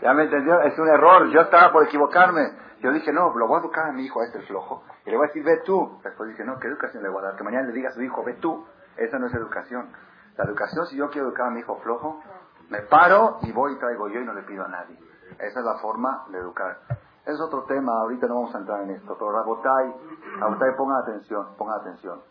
[0.02, 0.62] ¿Ya me entendió?
[0.62, 2.66] Es un error, yo estaba por equivocarme.
[2.82, 5.18] Yo dije, no, lo voy a educar a mi hijo, a este flojo, y le
[5.18, 6.00] voy a decir, ve tú.
[6.04, 7.36] Después dije, no, ¿qué educación le voy a dar?
[7.36, 8.66] Que mañana le diga a su hijo, ve tú.
[8.98, 9.90] Esa no es educación.
[10.38, 12.22] La educación, si yo quiero educar a mi hijo flojo,
[12.70, 14.98] me paro y voy y traigo yo y no le pido a nadie.
[15.40, 16.78] Esa es la forma de educar.
[17.26, 19.96] Es otro tema, ahorita no vamos a entrar en esto, pero Rabotai,
[20.40, 22.22] Rabotai pongan atención, pongan atención.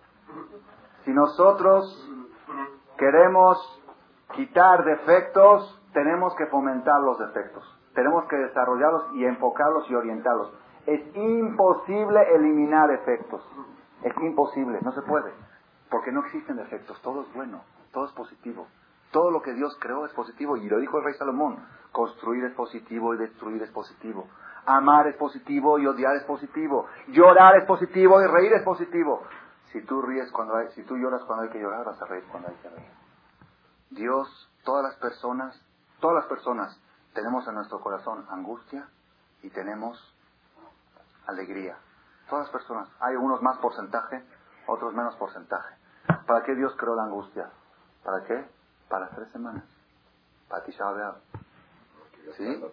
[1.04, 2.10] Si nosotros
[2.96, 3.58] queremos
[4.34, 7.64] quitar defectos, tenemos que fomentar los defectos.
[7.94, 10.52] Tenemos que desarrollarlos y enfocarlos y orientarlos.
[10.86, 13.42] Es imposible eliminar defectos.
[14.02, 15.32] Es imposible, no se puede.
[15.90, 17.62] Porque no existen defectos, todo es bueno,
[17.92, 18.66] todo es positivo.
[19.12, 21.64] Todo lo que Dios creó es positivo y lo dijo el rey Salomón.
[21.92, 24.26] Construir es positivo y destruir es positivo.
[24.66, 26.86] Amar es positivo y odiar es positivo.
[27.08, 29.22] Llorar es positivo y reír es positivo.
[29.74, 32.24] Si tú ríes cuando hay, si tú lloras cuando hay que llorar, vas a reír
[32.30, 32.92] cuando hay que reír.
[33.90, 35.60] Dios, todas las personas,
[35.98, 36.80] todas las personas
[37.12, 38.88] tenemos en nuestro corazón angustia
[39.42, 39.98] y tenemos
[41.26, 41.76] alegría.
[42.30, 42.88] Todas las personas.
[43.00, 44.24] Hay unos más porcentaje,
[44.68, 45.74] otros menos porcentaje.
[46.24, 47.50] ¿Para qué Dios creó la angustia?
[48.04, 48.48] ¿Para qué?
[48.88, 49.64] Para tres semanas.
[50.48, 50.72] Para ti
[52.36, 52.64] ¿Sí?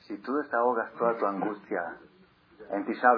[0.00, 1.96] si tú desahogas toda tu angustia
[2.68, 3.08] en Tisha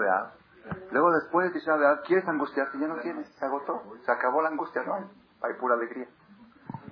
[0.90, 4.83] luego después de Tisha quieres angustiarte, ya no tienes, se agotó, se acabó la angustia,
[4.85, 6.07] no hay, pura alegría.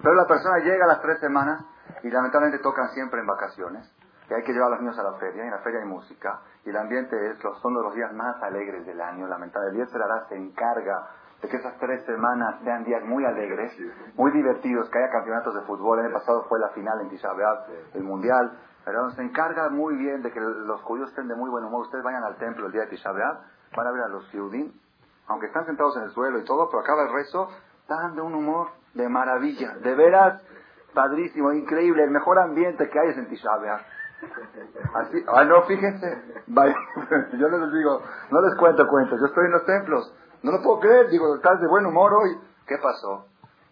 [0.02, 1.64] Pero la persona llega a las tres semanas
[2.02, 3.90] y lamentablemente tocan siempre en vacaciones,
[4.28, 5.86] y hay que llevar a los niños a la feria, y en la feria hay
[5.86, 9.80] música, y el ambiente es, son los días más alegres del año, lamentablemente.
[9.80, 11.08] El día se encarga
[11.42, 13.72] de que esas tres semanas sean días muy alegres,
[14.14, 15.98] muy divertidos, que haya campeonatos de fútbol.
[15.98, 17.30] El año pasado fue la final en Tisha
[17.94, 21.64] el Mundial, pero se encarga muy bien de que los judíos estén de muy buen
[21.64, 21.82] humor.
[21.82, 23.12] Ustedes vayan al templo el día de Tisha
[23.76, 24.72] van a ver a los judíos,
[25.28, 27.48] aunque están sentados en el suelo y todo, pero acaba el rezo,
[27.82, 29.74] están de un humor de maravilla.
[29.76, 30.42] De veras,
[30.94, 33.50] padrísimo, increíble, el mejor ambiente que hay es en Tisha
[34.94, 39.64] Así, ah, no, fíjense, yo les digo, no les cuento cuentos, yo estoy en los
[39.64, 42.36] templos, no lo puedo creer, digo, estás de buen humor hoy.
[42.66, 43.26] ¿Qué pasó?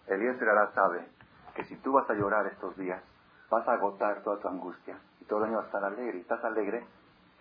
[0.07, 0.37] Elías
[0.75, 1.07] sabe
[1.55, 3.03] que si tú vas a llorar estos días,
[3.51, 6.19] vas a agotar toda tu angustia y todo el año vas a estar alegre.
[6.19, 6.87] Y estás alegre,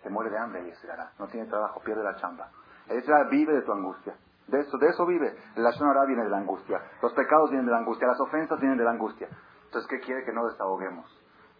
[0.02, 0.72] se muere de hambre y
[1.18, 2.50] No tiene trabajo, pierde la chamba.
[2.88, 4.14] Eliezer vive de tu angustia.
[4.46, 5.36] De eso, de eso vive.
[5.56, 6.80] La Shonara viene de la angustia.
[7.02, 8.06] Los pecados vienen de la angustia.
[8.06, 9.28] Las ofensas vienen de la angustia.
[9.64, 11.06] Entonces, ¿qué quiere que no desahoguemos?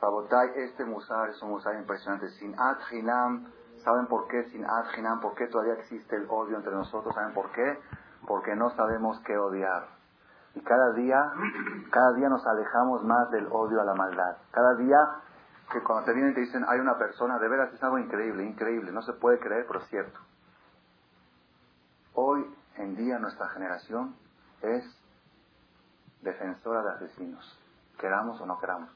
[0.00, 2.28] Rabotai, este musar es un musar impresionante.
[2.38, 3.52] Sin adhinam,
[3.84, 5.20] ¿saben por qué sin adhinam?
[5.20, 7.14] ¿Por qué todavía existe el odio entre nosotros?
[7.14, 7.78] ¿Saben por qué?
[8.26, 9.88] Porque no sabemos qué odiar.
[10.54, 11.30] Y cada día,
[11.90, 14.38] cada día nos alejamos más del odio a la maldad.
[14.50, 14.98] Cada día
[15.70, 18.90] que cuando te vienen te dicen, hay una persona, de veras es algo increíble, increíble,
[18.92, 20.18] no se puede creer, pero es cierto.
[22.14, 22.44] Hoy
[22.76, 24.16] en día nuestra generación
[24.62, 24.84] es
[26.22, 27.60] defensora de asesinos,
[27.98, 28.90] queramos o no queramos.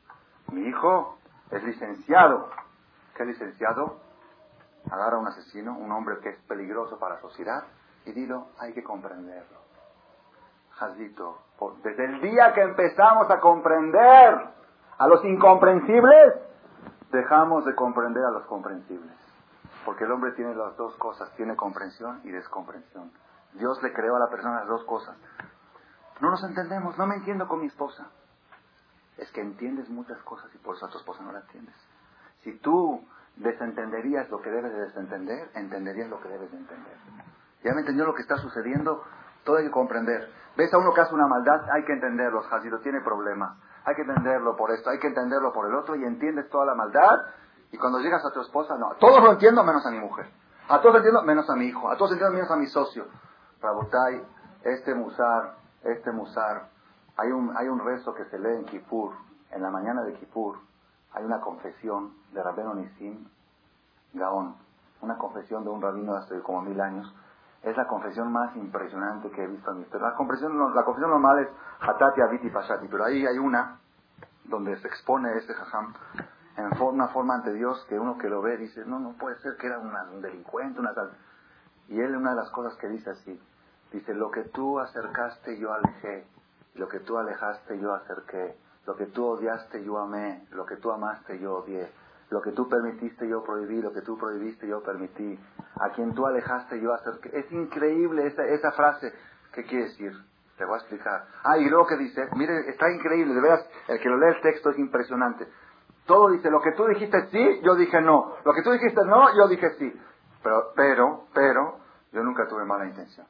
[0.50, 1.18] Mi hijo
[1.50, 2.50] es licenciado.
[3.16, 4.00] ¿Qué licenciado?
[4.90, 7.64] Agarra a un asesino, un hombre que es peligroso para la sociedad,
[8.04, 9.58] y dilo, hay que comprenderlo.
[10.72, 11.38] Jazito,
[11.85, 14.48] desde el día que empezamos a comprender
[14.98, 16.41] a los incomprensibles,
[17.12, 19.16] dejamos de comprender a los comprensibles.
[19.85, 23.12] Porque el hombre tiene las dos cosas, tiene comprensión y descomprensión.
[23.55, 25.16] Dios le creó a la persona las dos cosas.
[26.20, 28.07] No nos entendemos, no me entiendo con mi esposa.
[29.18, 31.75] Es que entiendes muchas cosas y por eso a tu esposa no la entiendes.
[32.42, 33.05] Si tú
[33.37, 36.96] desentenderías lo que debes de desentender, entenderías lo que debes de entender.
[37.62, 39.05] Ya me entendió lo que está sucediendo,
[39.44, 40.29] todo hay que comprender.
[40.57, 43.59] Ves a uno que hace una maldad, hay que entenderlo, Jacido tiene problemas.
[43.85, 46.75] Hay que entenderlo por esto, hay que entenderlo por el otro y entiendes toda la
[46.75, 47.21] maldad.
[47.73, 50.31] Y cuando llegas a tu esposa, no, a todos lo entiendo menos a mi mujer.
[50.68, 51.90] A todos entiendo menos a mi hijo.
[51.90, 53.07] A todos entiendo menos a mi socio.
[53.61, 54.23] Rabotai,
[54.64, 56.68] este musar, este musar,
[57.16, 59.12] hay un, hay un rezo que se lee en Kippur,
[59.51, 60.59] en la mañana de Kippur,
[61.12, 63.29] hay una confesión de Rabben Nisim
[64.14, 64.57] Gaón,
[65.01, 67.12] una confesión de un rabino de hace como mil años,
[67.62, 70.09] es la confesión más impresionante que he visto en mi historia.
[70.09, 71.48] La confesión, la confesión normal es
[71.81, 73.79] Hatati, Abiti, Pashati, pero ahí hay una
[74.44, 75.94] donde se expone este jajam
[76.57, 79.57] en una forma ante Dios que uno que lo ve dice, no, no puede ser
[79.57, 81.12] que era un delincuente, una tal.
[81.88, 83.40] Y él una de las cosas que dice así,
[83.92, 86.27] dice, lo que tú acercaste yo alejé,
[86.75, 90.90] lo que tú alejaste yo acerqué, lo que tú odiaste yo amé, lo que tú
[90.90, 91.90] amaste yo odié.
[92.33, 95.38] Lo que tú permitiste yo prohibí, lo que tú prohibiste yo permití.
[95.79, 97.31] A quien tú alejaste yo acerqué.
[97.38, 99.12] Es increíble esa, esa frase.
[99.53, 100.12] ¿Qué quiere decir?
[100.57, 101.27] Te voy a explicar.
[101.45, 104.40] Ah, y luego que dice, mire, está increíble, de veras, el que lo lee el
[104.40, 105.47] texto es impresionante.
[106.07, 108.37] Todo dice, lo que tú dijiste sí, yo dije no.
[108.47, 109.92] Lo que tú dijiste no, yo dije sí.
[110.42, 111.81] Pero, pero, pero,
[112.12, 113.27] yo nunca tuve mala intención.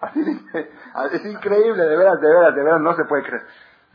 [0.00, 0.70] Así dice,
[1.12, 3.46] es increíble, de veras, de veras, de veras, no se puede creer.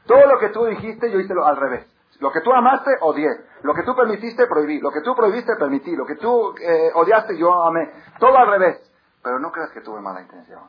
[0.05, 1.96] Todo lo que tú dijiste, yo hice lo al revés.
[2.19, 3.29] Lo que tú amaste, odié.
[3.61, 4.79] Lo que tú permitiste, prohibí.
[4.79, 5.95] Lo que tú prohibiste, permití.
[5.95, 7.91] Lo que tú eh, odiaste, yo amé.
[8.19, 8.91] Todo al revés.
[9.23, 10.63] Pero no creas que tuve mala intención.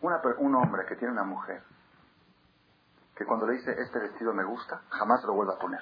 [0.00, 1.62] un hombre que tiene una mujer,
[3.14, 5.80] que cuando le dice este vestido me gusta, jamás lo vuelve a poner.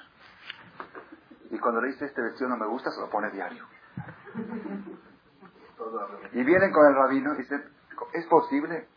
[1.51, 3.63] Y cuando le dice este vestido no me gusta, se lo pone diario.
[6.33, 7.63] Y vienen con el rabino y dicen,
[8.13, 8.87] ¿es posible?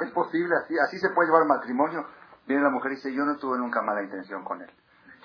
[0.00, 0.78] ¿Es posible así?
[0.78, 2.06] ¿Así se puede llevar el matrimonio?
[2.46, 4.70] Viene la mujer y dice, yo no tuve nunca mala intención con él.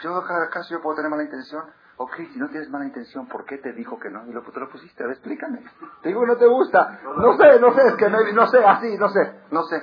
[0.04, 1.64] Yo, ¿acaso yo puedo tener mala intención?
[1.96, 4.28] Ok, si no tienes mala intención, ¿por qué te dijo que no?
[4.28, 5.64] Y lo, te lo pusiste, a ver, explícame.
[6.02, 7.00] Te digo que no te gusta.
[7.18, 9.82] No sé, no sé, es que no, sé, así, no sé, no sé.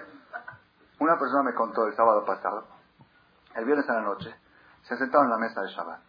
[0.98, 2.66] Una persona me contó el sábado pasado,
[3.54, 4.34] el viernes a la noche,
[4.82, 6.00] se sentaron en la mesa de Shabbat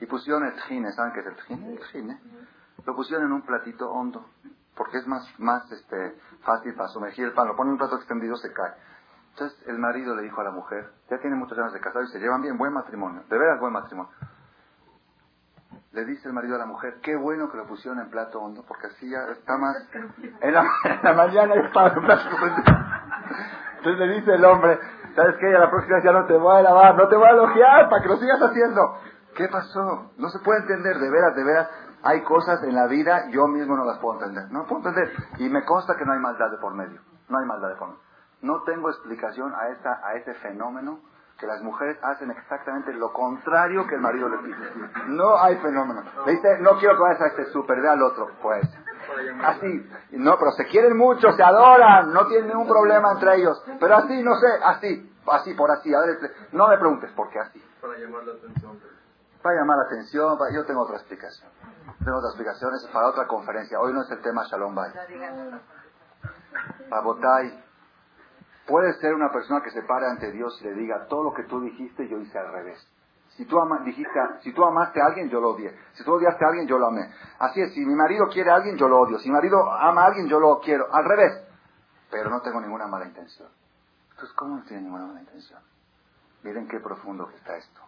[0.00, 1.72] y pusieron el tjine, ¿saben qué es el tjine?
[1.74, 2.18] El.
[2.84, 4.26] Lo pusieron en un platito hondo,
[4.76, 7.46] porque es más, más este, fácil para sumergir el pan.
[7.46, 8.72] Lo ponen en un plato extendido, se cae.
[9.34, 12.08] Entonces el marido le dijo a la mujer, ya tiene muchos años de casado y
[12.08, 14.12] se llevan bien, buen matrimonio, de veras buen matrimonio.
[15.90, 18.64] Le dice el marido a la mujer, qué bueno que lo pusieron en plato hondo,
[18.66, 19.76] porque así ya está más...
[20.40, 20.62] En la,
[21.16, 22.30] mañana está en plato
[23.78, 24.78] Entonces le dice el hombre,
[25.16, 25.54] ¿sabes qué?
[25.54, 28.02] A la próxima ya no te voy a lavar, no te voy a elogiar para
[28.02, 28.98] que lo sigas haciendo.
[29.34, 30.12] ¿Qué pasó?
[30.16, 31.70] No se puede entender, de veras, de veras.
[32.04, 34.44] Hay cosas en la vida, yo mismo no las puedo entender.
[34.52, 35.12] No puedo entender.
[35.38, 37.00] Y me consta que no hay maldad de por medio.
[37.28, 38.13] No hay maldad de por medio.
[38.44, 41.00] No tengo explicación a, esta, a ese fenómeno
[41.38, 44.70] que las mujeres hacen exactamente lo contrario que el marido le pide.
[45.06, 46.02] No hay fenómeno.
[46.26, 48.30] Le dice, no quiero que vayas a este súper, ve al otro.
[48.42, 48.68] Pues,
[49.44, 49.90] así.
[50.12, 53.64] No, pero se quieren mucho, se adoran, no tienen ningún problema entre ellos.
[53.80, 55.94] Pero así, no sé, así, así, por así.
[55.94, 56.18] A ver,
[56.52, 57.64] no me preguntes por qué así.
[57.80, 58.78] Para llamar la atención.
[59.42, 61.50] Para llamar la atención, yo tengo otra explicación.
[62.04, 63.80] Tengo otras explicaciones para otra conferencia.
[63.80, 64.92] Hoy no es el tema Shalom Bay.
[66.90, 67.63] Babotay,
[68.66, 71.44] Puede ser una persona que se pare ante Dios y le diga, todo lo que
[71.44, 72.78] tú dijiste yo hice al revés.
[73.36, 75.76] Si tú, dijiste, si tú amaste a alguien, yo lo odié.
[75.94, 77.12] Si tú odiaste a alguien, yo lo amé.
[77.40, 79.18] Así es, si mi marido quiere a alguien, yo lo odio.
[79.18, 80.86] Si mi marido ama a alguien, yo lo quiero.
[80.94, 81.42] Al revés.
[82.10, 83.48] Pero no tengo ninguna mala intención.
[84.10, 85.60] Entonces, ¿cómo no tiene ninguna mala intención?
[86.44, 87.80] Miren qué profundo que está esto.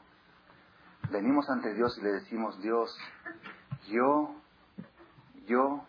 [1.10, 2.98] Venimos ante Dios y le decimos, Dios,
[3.86, 4.34] yo,
[5.46, 5.84] yo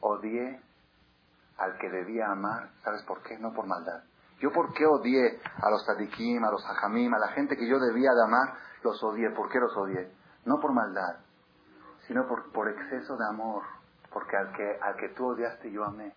[0.00, 0.60] odié
[1.58, 3.38] al que debía amar, ¿sabes por qué?
[3.38, 4.02] No por maldad.
[4.40, 7.78] Yo por qué odié a los tadikim, a los hajamim, a la gente que yo
[7.78, 9.30] debía de amar, los odié.
[9.30, 10.12] ¿Por qué los odié?
[10.44, 11.16] No por maldad,
[12.06, 13.62] sino por, por exceso de amor.
[14.12, 16.14] Porque al que, al que tú odiaste yo amé.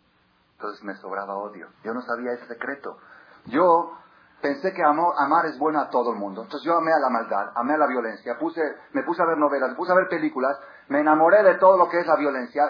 [0.54, 1.68] Entonces me sobraba odio.
[1.84, 2.98] Yo no sabía ese secreto.
[3.46, 3.98] Yo
[4.42, 6.44] pensé que amar es bueno a todo el mundo.
[6.44, 8.62] Entonces yo amé a la maldad, amé a la violencia, puse,
[8.94, 10.58] me puse a ver novelas, me puse a ver películas,
[10.90, 12.64] me enamoré de todo lo que es la violencia,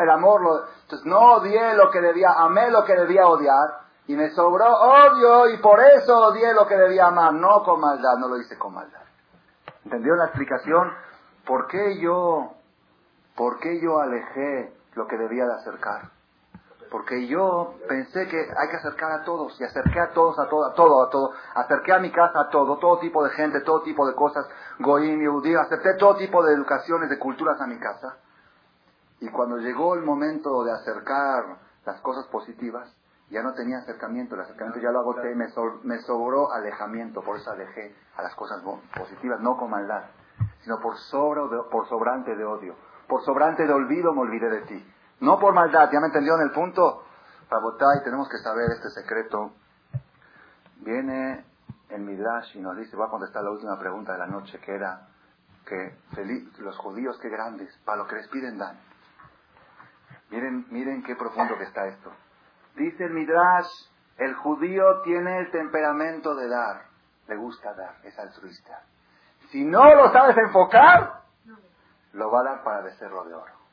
[0.00, 4.16] el amor, lo, entonces no odié lo que debía, amé lo que debía odiar y
[4.16, 8.28] me sobró odio y por eso odié lo que debía amar, no con maldad, no
[8.28, 9.02] lo hice con maldad.
[9.84, 10.92] ¿Entendió la explicación?
[11.46, 12.54] ¿Por qué yo,
[13.36, 16.13] por qué yo alejé lo que debía de acercar?
[16.94, 20.64] Porque yo pensé que hay que acercar a todos, y acerqué a todos, a todo,
[20.64, 21.32] a todo, a todo.
[21.56, 24.46] Acerqué a mi casa a todo, todo tipo de gente, todo tipo de cosas,
[24.78, 28.18] goim, yudí, acerqué todo tipo de educaciones, de culturas a mi casa.
[29.18, 32.94] Y cuando llegó el momento de acercar las cosas positivas,
[33.28, 35.48] ya no tenía acercamiento, el acercamiento ya lo agoté, me,
[35.82, 38.62] me sobró alejamiento, por eso alejé a las cosas
[38.96, 40.04] positivas, no con maldad,
[40.62, 42.76] sino por, sobra, por sobrante de odio,
[43.08, 44.93] por sobrante de olvido me olvidé de ti.
[45.20, 47.04] No por maldad, ¿ya me entendió en el punto?
[47.50, 49.52] Rabotay, tenemos que saber este secreto.
[50.76, 51.44] Viene
[51.90, 54.74] el Midrash y nos dice, va a contestar la última pregunta de la noche, que
[54.74, 55.08] era
[55.66, 55.96] que
[56.58, 58.78] los judíos, qué grandes, para lo que les piden dan.
[60.30, 62.12] Miren, miren qué profundo que está esto.
[62.76, 63.68] Dice el Midrash,
[64.18, 66.82] el judío tiene el temperamento de dar,
[67.28, 68.82] le gusta dar, es altruista.
[69.50, 71.22] Si no lo sabes enfocar,
[72.12, 73.63] lo va a dar para becerro de oro.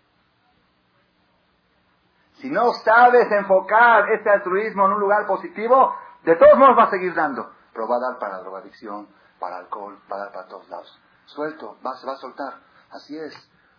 [2.41, 6.89] Si no sabes enfocar este altruismo en un lugar positivo, de todos modos va a
[6.89, 7.51] seguir dando.
[7.71, 9.07] Pero va a dar para drogadicción,
[9.39, 10.99] para alcohol, va a dar para todos lados.
[11.25, 12.55] Suelto, va, se va a soltar.
[12.89, 13.33] Así es.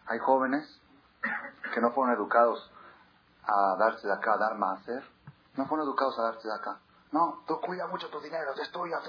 [0.06, 0.80] Hay jóvenes
[1.74, 2.70] que no fueron educados
[3.44, 5.02] a darse de acá, a dar más hacer.
[5.56, 6.78] No fueron educados a darse de acá.
[7.10, 9.02] No, tú cuida mucho tu dinero, te estudias,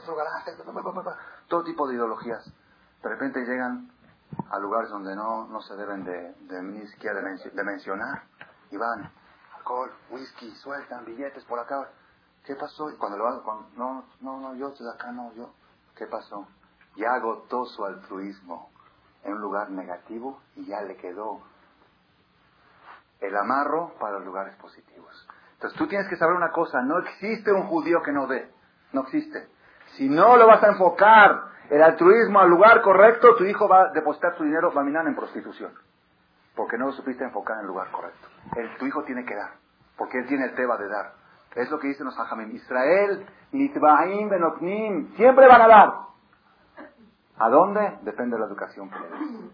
[1.48, 2.44] todo tipo de ideologías.
[3.02, 3.92] De repente llegan
[4.50, 8.24] a lugares donde no, no se deben de, ni siquiera de mencionar
[8.72, 9.10] y van
[9.64, 11.90] alcohol, whisky, sueltan billetes por acá.
[12.46, 12.90] ¿Qué pasó?
[12.90, 15.52] Y cuando lo hago, no, no, no, yo de acá no, yo.
[15.96, 16.48] ¿Qué pasó?
[16.96, 18.70] Ya agotó su altruismo
[19.24, 21.40] en un lugar negativo y ya le quedó
[23.22, 25.28] el amarro para los lugares positivos.
[25.54, 28.52] Entonces tú tienes que saber una cosa, no existe un judío que no dé,
[28.92, 29.48] no existe.
[29.96, 33.92] Si no lo vas a enfocar el altruismo al lugar correcto, tu hijo va a
[33.94, 35.72] depositar su dinero, va a minar en prostitución
[36.56, 38.28] porque no lo supiste enfocar en el lugar correcto.
[38.56, 39.52] El, tu hijo tiene que dar,
[39.98, 41.14] porque él tiene el teba de dar.
[41.56, 42.52] Es lo que dicen los hajamim.
[42.56, 45.94] Israel, nitbaim, benoknim, siempre van a dar.
[47.38, 48.00] ¿A dónde?
[48.02, 49.54] Depende de la educación que le des.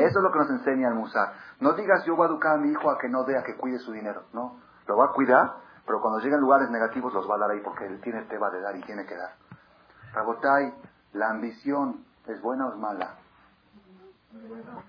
[0.00, 1.32] Eso es lo que nos enseña el Musar.
[1.60, 3.56] No digas yo voy a educar a mi hijo a que no dé, a que
[3.56, 4.24] cuide su dinero.
[4.32, 5.54] No, lo va a cuidar,
[5.86, 8.50] pero cuando lleguen lugares negativos los va a dar ahí porque él tiene el teba
[8.50, 9.34] de dar y tiene que dar.
[10.12, 10.74] Rabotai,
[11.12, 13.16] la ambición es buena o es mala.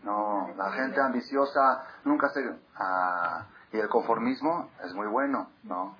[0.03, 2.41] No, la gente ambiciosa nunca se...
[2.75, 5.95] Ah, y el conformismo es muy bueno, ¿no?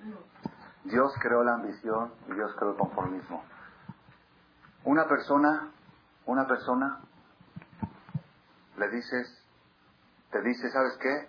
[0.84, 3.44] Dios creó la ambición y Dios creó el conformismo.
[4.84, 5.70] Una persona,
[6.26, 7.00] una persona,
[8.76, 9.44] le dices,
[10.30, 11.28] te dice, ¿sabes qué?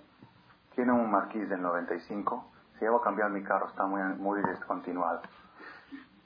[0.75, 5.21] Tiene un marquís del 95, si llevo a cambiar mi carro, está muy, muy descontinuado.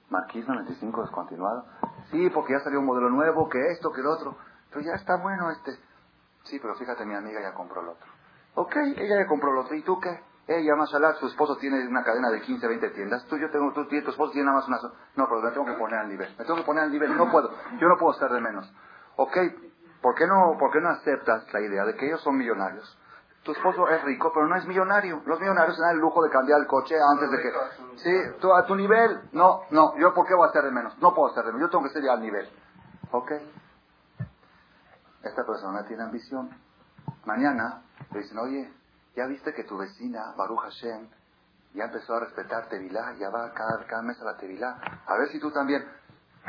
[0.09, 1.65] ¿Marquís 95 descontinuado?
[2.11, 4.37] Sí, porque ya salió un modelo nuevo, que esto, que el otro.
[4.75, 5.71] Pero ya está bueno este.
[6.43, 8.11] Sí, pero fíjate, mi amiga ya compró el otro.
[8.55, 9.73] Ok, ella ya compró el otro.
[9.73, 10.19] ¿Y tú qué?
[10.47, 13.25] Ella, más allá, su esposo tiene una cadena de 15, 20 tiendas.
[13.27, 14.79] Tú, yo tengo, tú, tu esposo tiene nada más una
[15.15, 16.29] No, pero me tengo que poner al nivel.
[16.37, 17.15] Me tengo que poner al nivel.
[17.15, 17.51] No puedo.
[17.79, 18.69] Yo no puedo ser de menos.
[19.15, 19.37] Ok,
[20.01, 22.99] ¿por qué no, por qué no aceptas la idea de que ellos son millonarios?
[23.43, 25.21] Tu esposo es rico, pero no es millonario.
[25.25, 27.51] Los millonarios se dan el lujo de cambiar el coche antes de que...
[27.99, 29.21] Sí, tú, a tu nivel.
[29.31, 30.97] No, no, yo ¿por qué voy a ser de menos?
[30.99, 31.61] No puedo ser de menos.
[31.61, 32.49] Yo tengo que ser ya al nivel.
[33.11, 33.31] Ok,
[35.29, 36.49] esta persona tiene ambición.
[37.25, 38.71] Mañana le dicen, oye,
[39.15, 41.07] ya viste que tu vecina, Baruch Hashem,
[41.73, 44.77] ya empezó a respetar Tevilá, ya va cada, cada mes a la Tevilá.
[45.05, 45.83] A ver si tú también.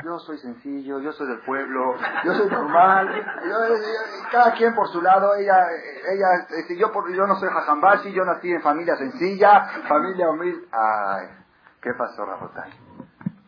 [0.03, 3.07] Yo soy sencillo, yo soy del pueblo, yo soy normal,
[4.31, 5.57] cada quien por su lado, ella,
[6.13, 10.67] ella, este, yo, por, yo no soy jajambashi, yo nací en familia sencilla, familia humilde.
[10.71, 11.29] Ay,
[11.81, 12.71] ¿qué pasó, Rabotay?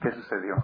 [0.02, 0.56] ¿Qué sucedió?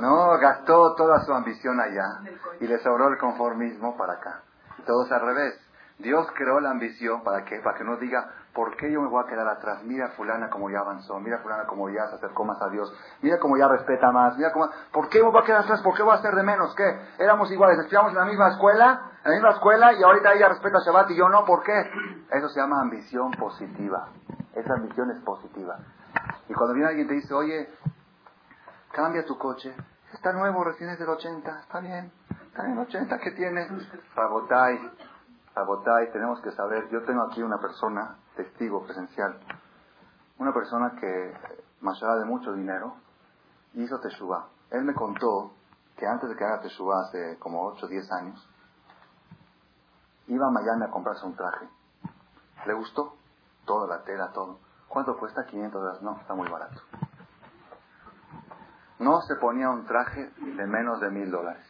[0.00, 2.20] No, gastó toda su ambición allá
[2.60, 4.42] y le sobró el conformismo para acá.
[4.86, 5.60] Todo es al revés.
[5.98, 9.22] Dios creó la ambición para que, para que no diga, ¿Por qué yo me voy
[9.22, 9.84] a quedar atrás?
[9.84, 13.38] Mira fulana como ya avanzó, mira fulana como ya se acercó más a Dios, mira
[13.38, 14.70] como ya respeta más, mira cómo...
[14.94, 15.82] ¿Por qué me voy a quedar atrás?
[15.82, 16.74] ¿Por qué voy a ser de menos?
[16.74, 16.84] ¿Qué?
[17.18, 20.78] Éramos iguales, estudiamos en la misma escuela, en la misma escuela y ahorita ella respeta
[20.78, 21.78] Shabbat y yo no, ¿por qué?
[22.30, 24.08] Eso se llama ambición positiva.
[24.54, 25.76] Esa ambición es positiva.
[26.48, 27.68] Y cuando viene alguien y te dice, oye,
[28.92, 29.74] cambia tu coche,
[30.12, 32.12] está nuevo, recién es del 80, está bien,
[32.48, 33.68] está bien, 80, ¿qué tiene?
[34.14, 34.90] Rabotay,
[35.54, 39.38] Rabotay, tenemos que saber, yo tengo aquí una persona, testigo presencial,
[40.38, 41.32] una persona que,
[41.80, 42.96] más allá de mucho dinero,
[43.74, 44.48] hizo Teshuvah.
[44.70, 45.52] Él me contó
[45.96, 48.48] que antes de que haga Teshuvah, hace como 8 o 10 años,
[50.26, 51.68] iba a Miami a comprarse un traje.
[52.66, 53.14] Le gustó,
[53.64, 54.58] toda la tela, todo.
[54.88, 55.44] ¿Cuánto cuesta?
[55.44, 56.02] 500 dólares.
[56.02, 56.80] No, está muy barato.
[58.98, 61.64] No se ponía un traje de menos de mil dólares.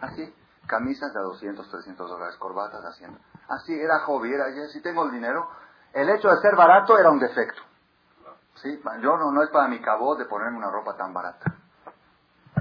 [0.00, 0.34] Así,
[0.66, 3.18] camisas de 200, 300 dólares, corbatas haciendo.
[3.48, 5.48] Así, era hobby, era, si tengo el dinero,
[5.92, 7.62] el hecho de ser barato era un defecto.
[8.56, 8.80] ¿Sí?
[9.00, 11.54] Yo no, no es para mi cabo de ponerme una ropa tan barata.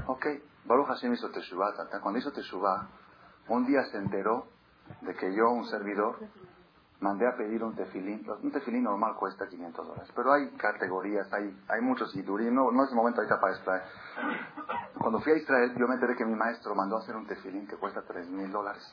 [0.08, 0.26] Ok,
[0.66, 1.74] Baruch Hashem hizo Teshuvah.
[2.02, 2.88] Cuando hizo Teshuvah,
[3.48, 4.48] un día se enteró
[5.02, 6.18] de que yo, un servidor,
[7.00, 8.26] mandé a pedir un tefilín.
[8.42, 12.84] Un tefilín normal cuesta 500 dólares, pero hay categorías, hay, hay muchos hidurim, no, no
[12.84, 13.84] es el momento ahorita para Israel.
[15.00, 17.68] Cuando fui a Israel, yo me enteré que mi maestro mandó a hacer un tefilín
[17.68, 18.84] que cuesta 3 mil dólares,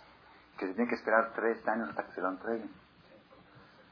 [0.58, 2.70] que se tiene que esperar 3 años hasta que se lo entreguen.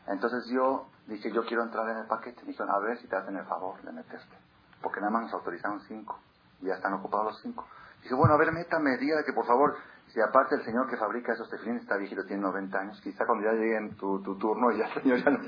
[0.07, 2.43] Entonces yo dije, yo quiero entrar en el paquete.
[2.43, 4.37] Me dijeron, a ver si te hacen el favor de meterte.
[4.83, 6.19] Porque nada más nos autorizaron 5
[6.61, 7.67] y ya están ocupados los 5.
[8.03, 9.77] Dije, bueno, a ver, métame, diga que por favor
[10.15, 13.47] si aparte el señor que fabrica esos tefilines está viejito, tiene 90 años, quizá cuando
[13.47, 15.41] ya llegue en tu, turno ya el señor ya no,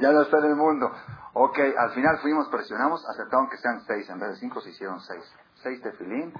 [0.00, 0.90] ya, no, está en el mundo.
[1.34, 5.00] Ok, al final fuimos, presionamos, aceptaron que sean 6, en vez de 5 se hicieron
[5.00, 5.34] 6.
[5.62, 6.34] 6 tefilín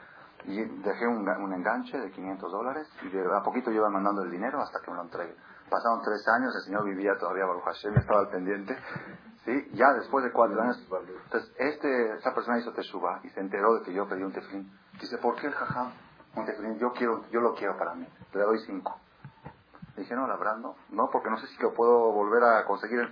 [0.47, 4.25] y dejé un, un, enganche de 500 dólares y de a poquito yo iba mandando
[4.25, 5.37] el dinero hasta que me lo entregue.
[5.71, 8.77] Pasaron 3 años, el señor vivía todavía Baruch Hashem, estaba al pendiente.
[9.45, 9.71] ¿sí?
[9.75, 10.85] Ya después de 4 años,
[11.25, 14.73] entonces este, esta persona hizo teshuva y se enteró de que yo pedí un tefilín.
[15.01, 15.93] Dice, ¿por qué el jajam?
[16.79, 18.99] Yo quiero, yo lo quiero para mí, le doy cinco.
[19.97, 23.09] Le dije, no, la verdad no, porque no sé si lo puedo volver a conseguir.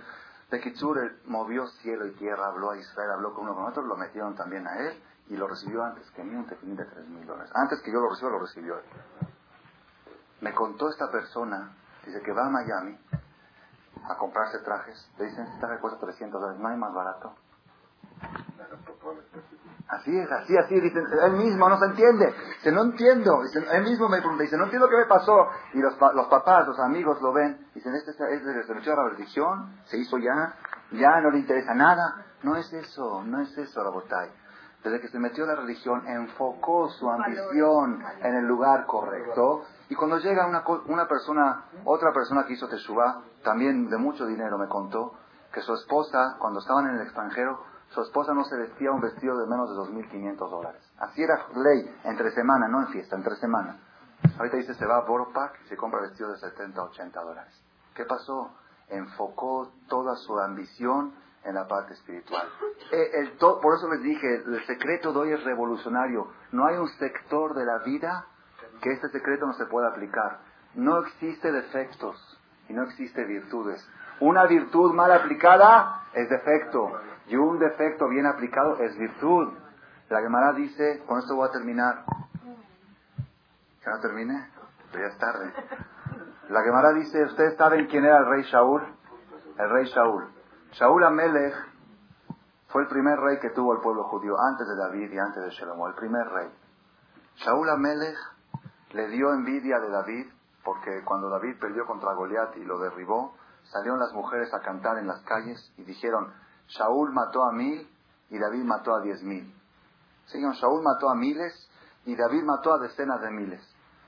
[0.51, 3.95] De Kitsur movió cielo y tierra, habló a Israel, habló con uno con otro, lo
[3.95, 7.25] metieron también a él y lo recibió antes que mí un tefilín de tres mil
[7.25, 7.51] dólares.
[7.55, 8.83] Antes que yo lo reciba, lo recibió él.
[10.41, 11.73] Me contó esta persona,
[12.05, 12.99] dice que va a Miami
[14.09, 17.33] a comprarse trajes, le dicen, este traje cuesta 300 dólares, no hay más barato.
[19.87, 23.41] Así es, así, así, dicen, él mismo no se entiende, dice, no entiendo,
[23.73, 26.79] él mismo me pregunta, dice, no entiendo qué me pasó, y los, los papás, los
[26.79, 30.55] amigos lo ven, dicen, este es de la religión, se hizo ya,
[30.91, 34.31] ya no le interesa nada, no es eso, no es eso, Rabotay.
[34.83, 40.17] Desde que se metió la religión, enfocó su ambición en el lugar correcto, y cuando
[40.17, 45.13] llega una, una persona, otra persona que hizo Teshuvah, también de mucho dinero me contó,
[45.53, 49.37] que su esposa, cuando estaban en el extranjero, su esposa no se vestía un vestido
[49.37, 50.81] de menos de 2.500 dólares.
[50.97, 53.77] Así era ley, entre semana, no en fiesta, entre semana.
[54.37, 57.53] Ahorita dice, se va a Boropac y se compra vestido de 70, 80 dólares.
[57.93, 58.51] ¿Qué pasó?
[58.89, 61.13] Enfocó toda su ambición
[61.43, 62.47] en la parte espiritual.
[62.91, 66.31] Eh, el por eso les dije, el secreto de hoy es revolucionario.
[66.51, 68.25] No hay un sector de la vida
[68.81, 70.39] que este secreto no se pueda aplicar.
[70.75, 72.17] No existe defectos
[72.69, 73.85] y no existe virtudes.
[74.19, 76.91] Una virtud mal aplicada es defecto.
[77.27, 79.53] Y un defecto bien aplicado es virtud.
[80.09, 82.03] La Gemara dice, con esto voy a terminar.
[83.85, 84.49] ¿Ya no termine?
[84.91, 85.53] Pero ya es tarde.
[86.49, 88.83] La Gemara dice, ¿ustedes saben quién era el rey Shaul?
[89.57, 90.29] El rey Shaul.
[90.73, 91.55] Shaul Amelech
[92.67, 95.49] fue el primer rey que tuvo el pueblo judío, antes de David y antes de
[95.51, 96.49] Shelomo, el primer rey.
[97.37, 98.17] Shaul Amelech
[98.91, 100.27] le dio envidia de David,
[100.63, 103.35] porque cuando David perdió contra Goliat y lo derribó,
[103.73, 106.31] salieron las mujeres a cantar en las calles y dijeron,
[106.67, 107.89] Shaul mató a mil
[108.29, 109.53] y David mató a diez mil.
[110.27, 111.53] Señor, Shaul mató a miles
[112.05, 113.61] y David mató a decenas de miles.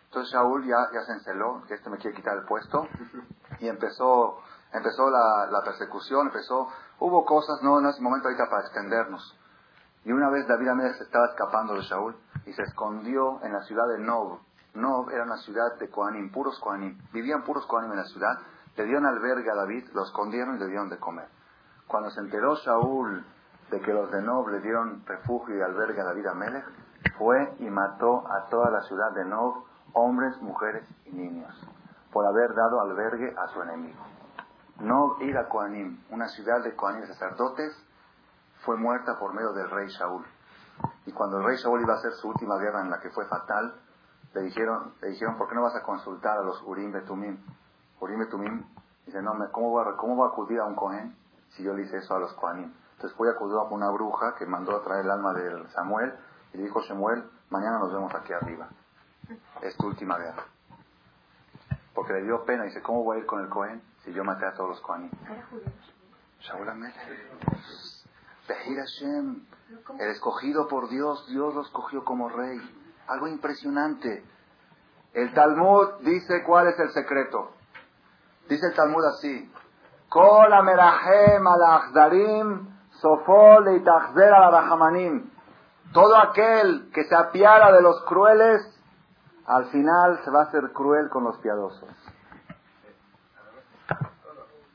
[0.05, 2.87] Entonces Shaul ya, ya se enceló, que este me quiere quitar el puesto,
[3.59, 4.37] y empezó,
[4.71, 9.37] empezó la, persecución, empezó, hubo cosas, no en ese momento ahorita para extendernos.
[10.05, 13.87] Y una vez David Amélez estaba escapando de Shaul y se escondió en la ciudad
[13.87, 14.39] de Nob.
[14.75, 16.97] Nob era una ciudad de Koanim, puros Koanim.
[17.11, 18.37] Vivían puros Koanim en la ciudad.
[18.75, 21.27] Le dieron albergue a David, lo escondieron y le dieron de comer.
[21.87, 23.25] Cuando se enteró Saúl
[23.71, 26.65] de que los de Nob le dieron refugio y albergue a David Amelech,
[27.17, 29.63] fue y mató a toda la ciudad de Nob,
[29.93, 31.53] hombres, mujeres y niños,
[32.11, 34.03] por haber dado albergue a su enemigo.
[34.79, 37.73] Nob era Koanim, una ciudad de Koanim sacerdotes,
[38.65, 40.25] fue muerta por medio del rey Saúl.
[41.05, 43.25] Y cuando el rey Saúl iba a hacer su última guerra en la que fue
[43.27, 43.79] fatal,
[44.33, 47.37] le dijeron, le dijeron ¿por qué no vas a consultar a los Urim Betumim?
[48.05, 48.63] Urim Betumim
[49.05, 51.15] Dice, no, ¿cómo voy, a, ¿cómo voy a acudir a un Cohen
[51.49, 52.73] si yo le hice eso a los Kohanim?
[52.93, 56.13] Entonces fui a acudir a una bruja que mandó a traer el alma de Samuel
[56.53, 58.69] y le dijo Samuel, mañana nos vemos aquí arriba.
[59.61, 60.43] Es tu última guerra.
[61.93, 62.63] Porque le dio pena.
[62.63, 65.11] Dice, ¿cómo voy a ir con el Cohen si yo maté a todos los Kohanim?
[66.39, 66.67] Shaul
[68.47, 69.45] Hashem,
[69.99, 72.59] el escogido por Dios, Dios lo escogió como rey.
[73.07, 74.23] Algo impresionante.
[75.13, 77.54] El Talmud dice cuál es el secreto.
[78.47, 79.51] Dice el Talmud así.
[80.09, 80.53] Kol
[85.93, 88.61] Todo aquel que se apiara de los crueles,
[89.45, 91.89] al final se va a hacer cruel con los piadosos.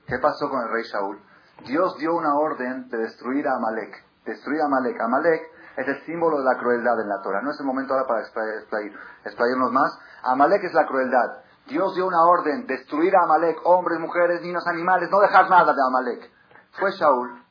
[0.07, 1.21] ¿Qué pasó con el rey Shaul?
[1.67, 4.05] Dios dio una orden de destruir a Amalek.
[4.25, 5.01] Destruir a Amalek.
[5.01, 5.43] Amalek
[5.77, 7.43] es el símbolo de la crueldad en la Torah.
[7.43, 9.99] No es el momento ahora para explayarnos más.
[10.25, 11.45] Amalek es la crueldad.
[11.71, 15.81] Dios dio una orden, destruir a Amalek, hombres, mujeres, niños, animales, no dejar nada de
[15.81, 16.31] Amalek.
[16.73, 17.45] Fue Shaul,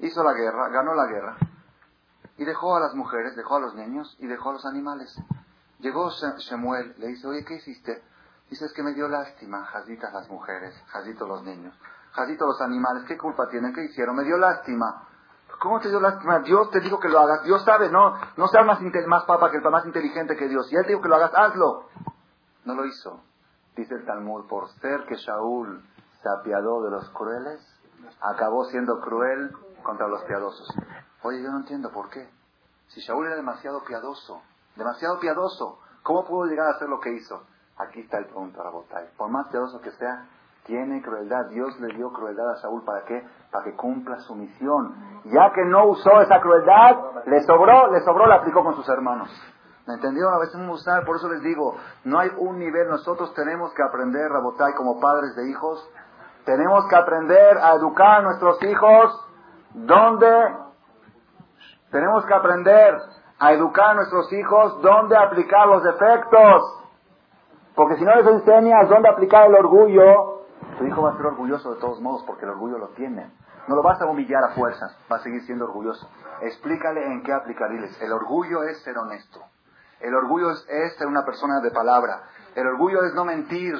[0.00, 1.36] hizo la guerra, ganó la guerra,
[2.36, 5.16] y dejó a las mujeres, dejó a los niños y dejó a los animales.
[5.78, 8.02] Llegó Shemuel, le dice, oye, ¿qué hiciste?
[8.50, 11.72] Dice, es que me dio lástima, jazitas las mujeres, jazitos los niños,
[12.12, 13.72] jazitos los animales, ¿qué culpa tienen?
[13.72, 14.16] ¿Qué hicieron?
[14.16, 15.08] Me dio lástima.
[15.60, 16.40] ¿Cómo te dio lástima?
[16.40, 17.44] Dios te dijo que lo hagas.
[17.44, 20.70] Dios sabe, no, no seas más, más papa que el más inteligente que Dios.
[20.72, 21.88] Y Él dijo que lo hagas, hazlo.
[22.64, 23.22] No lo hizo.
[23.76, 25.82] Dice el Talmud, por ser que Shaul
[26.22, 27.60] se apiadó de los crueles,
[28.20, 29.50] acabó siendo cruel
[29.82, 30.68] contra los piadosos.
[31.22, 32.28] Oye, yo no entiendo por qué.
[32.88, 34.42] Si Shaul era demasiado piadoso,
[34.76, 37.42] demasiado piadoso, ¿cómo pudo llegar a hacer lo que hizo?
[37.78, 39.08] Aquí está el punto, Rabotay.
[39.16, 40.26] Por más piadoso que sea,
[40.64, 41.46] tiene crueldad.
[41.48, 43.26] Dios le dio crueldad a Shaul para qué?
[43.50, 44.94] Para que cumpla su misión.
[45.24, 49.28] Ya que no usó esa crueldad, le sobró, le sobró, la aplicó con sus hermanos.
[49.86, 50.32] ¿Me entendieron?
[50.34, 54.30] A veces usar, por eso les digo, no hay un nivel, nosotros tenemos que aprender,
[54.30, 55.88] Rabotay, como padres de hijos,
[56.44, 59.28] tenemos que aprender a educar a nuestros hijos
[59.74, 60.56] donde
[61.90, 62.96] tenemos que aprender
[63.38, 66.62] a educar a nuestros hijos dónde aplicar los defectos.
[67.74, 70.44] Porque si no les enseñas dónde aplicar el orgullo,
[70.78, 73.30] tu hijo va a ser orgulloso de todos modos porque el orgullo lo tiene.
[73.66, 76.08] No lo vas a humillar a fuerzas, va a seguir siendo orgulloso.
[76.40, 78.00] Explícale en qué aplicarles.
[78.00, 79.40] El orgullo es ser honesto.
[80.02, 82.24] El orgullo es, ser una persona de palabra.
[82.54, 83.74] El orgullo es no mentir.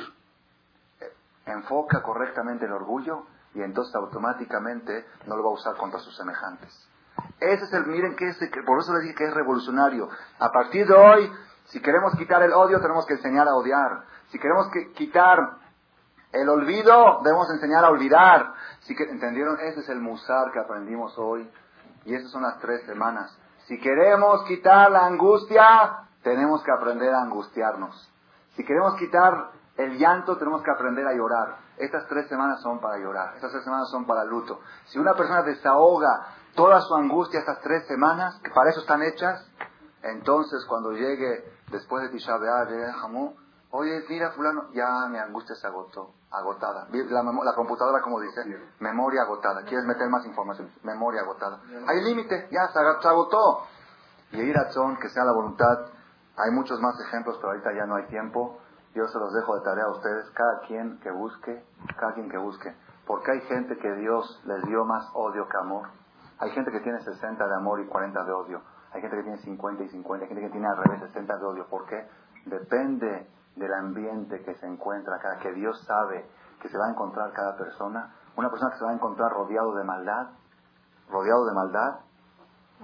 [1.44, 6.88] Enfoca correctamente el orgullo y entonces automáticamente no lo va a usar contra sus semejantes.
[7.40, 10.08] Ese es el, miren que es, por eso les dije que es revolucionario.
[10.38, 11.30] A partir de hoy,
[11.66, 14.04] si queremos quitar el odio, tenemos que enseñar a odiar.
[14.28, 15.58] Si queremos quitar
[16.32, 18.54] el olvido, debemos enseñar a olvidar.
[18.80, 19.58] Si ¿Entendieron?
[19.60, 21.50] Ese es el musar que aprendimos hoy.
[22.04, 23.36] Y esas son las tres semanas.
[23.66, 28.12] Si queremos quitar la angustia, tenemos que aprender a angustiarnos.
[28.56, 31.58] Si queremos quitar el llanto, tenemos que aprender a llorar.
[31.78, 34.60] Estas tres semanas son para llorar, estas tres semanas son para luto.
[34.86, 39.50] Si una persona desahoga toda su angustia estas tres semanas, que para eso están hechas,
[40.02, 43.34] entonces cuando llegue después de Tisha B'Av, llegue Jamú,
[43.70, 46.88] oye, mira fulano, ya mi angustia se agotó, agotada.
[46.90, 48.42] La, la computadora, como dice,
[48.80, 49.62] memoria agotada.
[49.62, 50.70] ¿Quieres meter más información?
[50.82, 51.60] Memoria agotada.
[51.86, 53.64] Hay límite, ya se agotó.
[54.32, 54.68] Y ir a
[55.00, 55.91] que sea la voluntad
[56.36, 58.58] hay muchos más ejemplos, pero ahorita ya no hay tiempo.
[58.94, 61.64] Yo se los dejo de tarea a ustedes, cada quien que busque,
[61.98, 62.74] cada quien que busque.
[63.06, 65.88] Porque hay gente que Dios les dio más odio que amor.
[66.38, 68.62] Hay gente que tiene 60 de amor y 40 de odio.
[68.92, 70.24] Hay gente que tiene 50 y 50.
[70.24, 71.66] Hay gente que tiene al revés 60 de odio.
[71.68, 72.08] ¿Por qué?
[72.46, 76.28] Depende del ambiente que se encuentra acá, que Dios sabe
[76.60, 78.14] que se va a encontrar cada persona.
[78.36, 80.28] Una persona que se va a encontrar rodeado de maldad,
[81.10, 82.00] rodeado de maldad,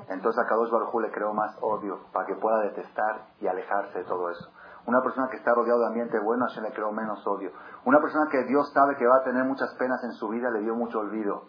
[0.09, 4.05] entonces a Kadosh Baruj le creó más odio para que pueda detestar y alejarse de
[4.05, 4.51] todo eso.
[4.87, 7.51] Una persona que está rodeado de ambiente bueno, Hashem le creó menos odio.
[7.85, 10.61] Una persona que Dios sabe que va a tener muchas penas en su vida, le
[10.61, 11.43] dio mucho olvido.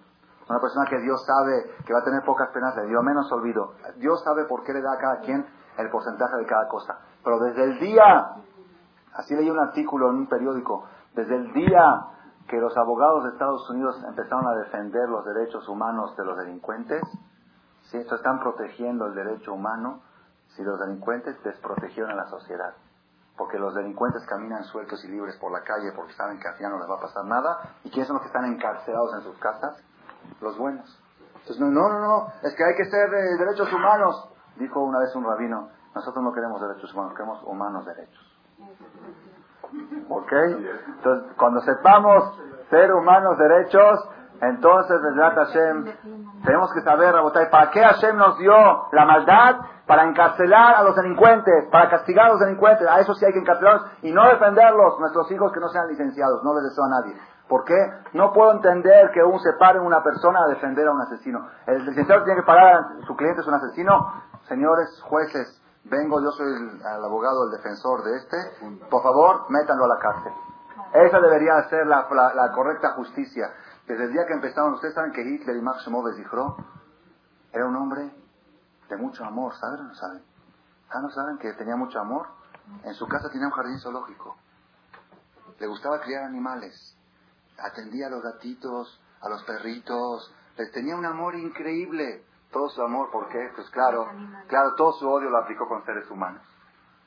[0.50, 3.76] Una persona que Dios sabe que va a tener pocas penas, le dio menos olvido.
[3.98, 5.46] Dios sabe por qué le da a cada quien
[5.78, 7.00] el porcentaje de cada cosa.
[7.24, 8.32] Pero desde el día,
[9.14, 12.08] así leí un artículo en un periódico, desde el día
[12.48, 17.04] que los abogados de Estados Unidos empezaron a defender los derechos humanos de los delincuentes,
[17.90, 20.02] si esto están protegiendo el derecho humano
[20.56, 22.74] si los delincuentes desprotegieron a la sociedad.
[23.38, 26.74] Porque los delincuentes caminan sueltos y libres por la calle porque saben que al final
[26.74, 27.76] no les va a pasar nada.
[27.84, 29.78] ¿Y quiénes son los que están encarcelados en sus casas?
[30.42, 31.02] Los buenos.
[31.36, 34.30] Entonces, no, no, no, es que hay que ser de derechos humanos.
[34.58, 38.40] Dijo una vez un rabino, nosotros no queremos derechos humanos, queremos humanos derechos.
[40.10, 40.32] ¿Ok?
[40.34, 42.38] Entonces, cuando sepamos
[42.70, 44.10] ser humanos derechos,
[44.42, 45.86] entonces, Hashem,
[46.46, 47.14] tenemos que saber,
[47.52, 48.54] ¿para qué Hashem nos dio
[48.92, 49.56] la maldad?
[49.86, 52.88] Para encarcelar a los delincuentes, para castigar a los delincuentes.
[52.88, 56.44] A eso sí hay que encarcelarlos y no defenderlos, nuestros hijos que no sean licenciados,
[56.44, 57.20] no les deseo a nadie.
[57.50, 57.76] ¿Por qué?
[58.14, 61.50] No puedo entender que un se pare una persona a defender a un asesino.
[61.66, 64.24] El licenciado tiene que pagar a su cliente es un asesino.
[64.48, 68.38] Señores jueces, vengo, yo soy el, abogado, el defensor de este.
[68.90, 70.32] Por favor, métanlo a la cárcel.
[70.94, 72.08] Esa debería ser la,
[72.54, 73.50] correcta justicia.
[73.90, 76.16] Desde el día que empezaron, ustedes saben que Hitler y Max Schmoller
[77.52, 78.14] era un hombre
[78.88, 80.24] de mucho amor, ¿saben o no saben?
[80.90, 82.28] ¿Ah, no saben que tenía mucho amor?
[82.84, 84.38] En su casa tenía un jardín zoológico.
[85.60, 86.96] Le gustaba criar animales
[87.62, 92.26] atendía a los gatitos, a los perritos, les tenía un amor increíble.
[92.52, 93.52] Todo su amor, ¿por qué?
[93.56, 94.08] Pues claro,
[94.48, 96.42] claro, todo su odio lo aplicó con seres humanos.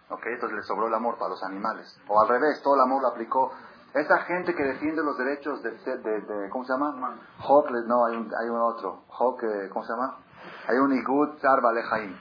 [0.08, 0.26] ¿Ok?
[0.26, 1.98] Entonces le sobró el amor para los animales.
[2.06, 3.52] O al revés, todo el amor lo aplicó.
[3.94, 7.18] Esa gente que defiende los derechos de, de, ¿cómo se llama?
[7.46, 9.04] Hawk, no, hay un, hay un otro.
[9.18, 10.16] Hawk, eh, ¿cómo se llama?
[10.68, 11.30] Hay un Igud
[11.74, 12.16] Lejaim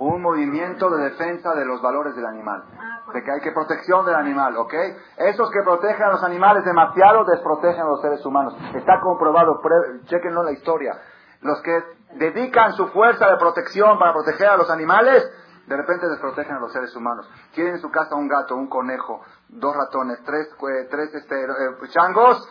[0.00, 2.64] un movimiento de defensa de los valores del animal.
[2.78, 3.16] Ah, pues.
[3.16, 4.72] De que hay que protección del animal, ¿ok?
[5.18, 8.56] Esos que protegen a los animales demasiado desprotegen a los seres humanos.
[8.74, 9.60] Está comprobado,
[10.06, 10.98] chequenlo en la historia.
[11.42, 15.22] Los que dedican su fuerza de protección para proteger a los animales,
[15.70, 17.30] de repente desprotegen a los seres humanos.
[17.54, 20.48] Tienen en su casa un gato, un conejo, dos ratones, tres,
[20.90, 22.48] tres este, eh, changos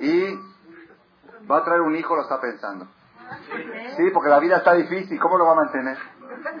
[0.00, 0.34] y
[1.48, 2.88] va a traer un hijo, lo está pensando.
[3.96, 5.96] Sí, porque la vida está difícil, ¿cómo lo va a mantener?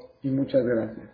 [0.23, 1.10] y muchas gracias.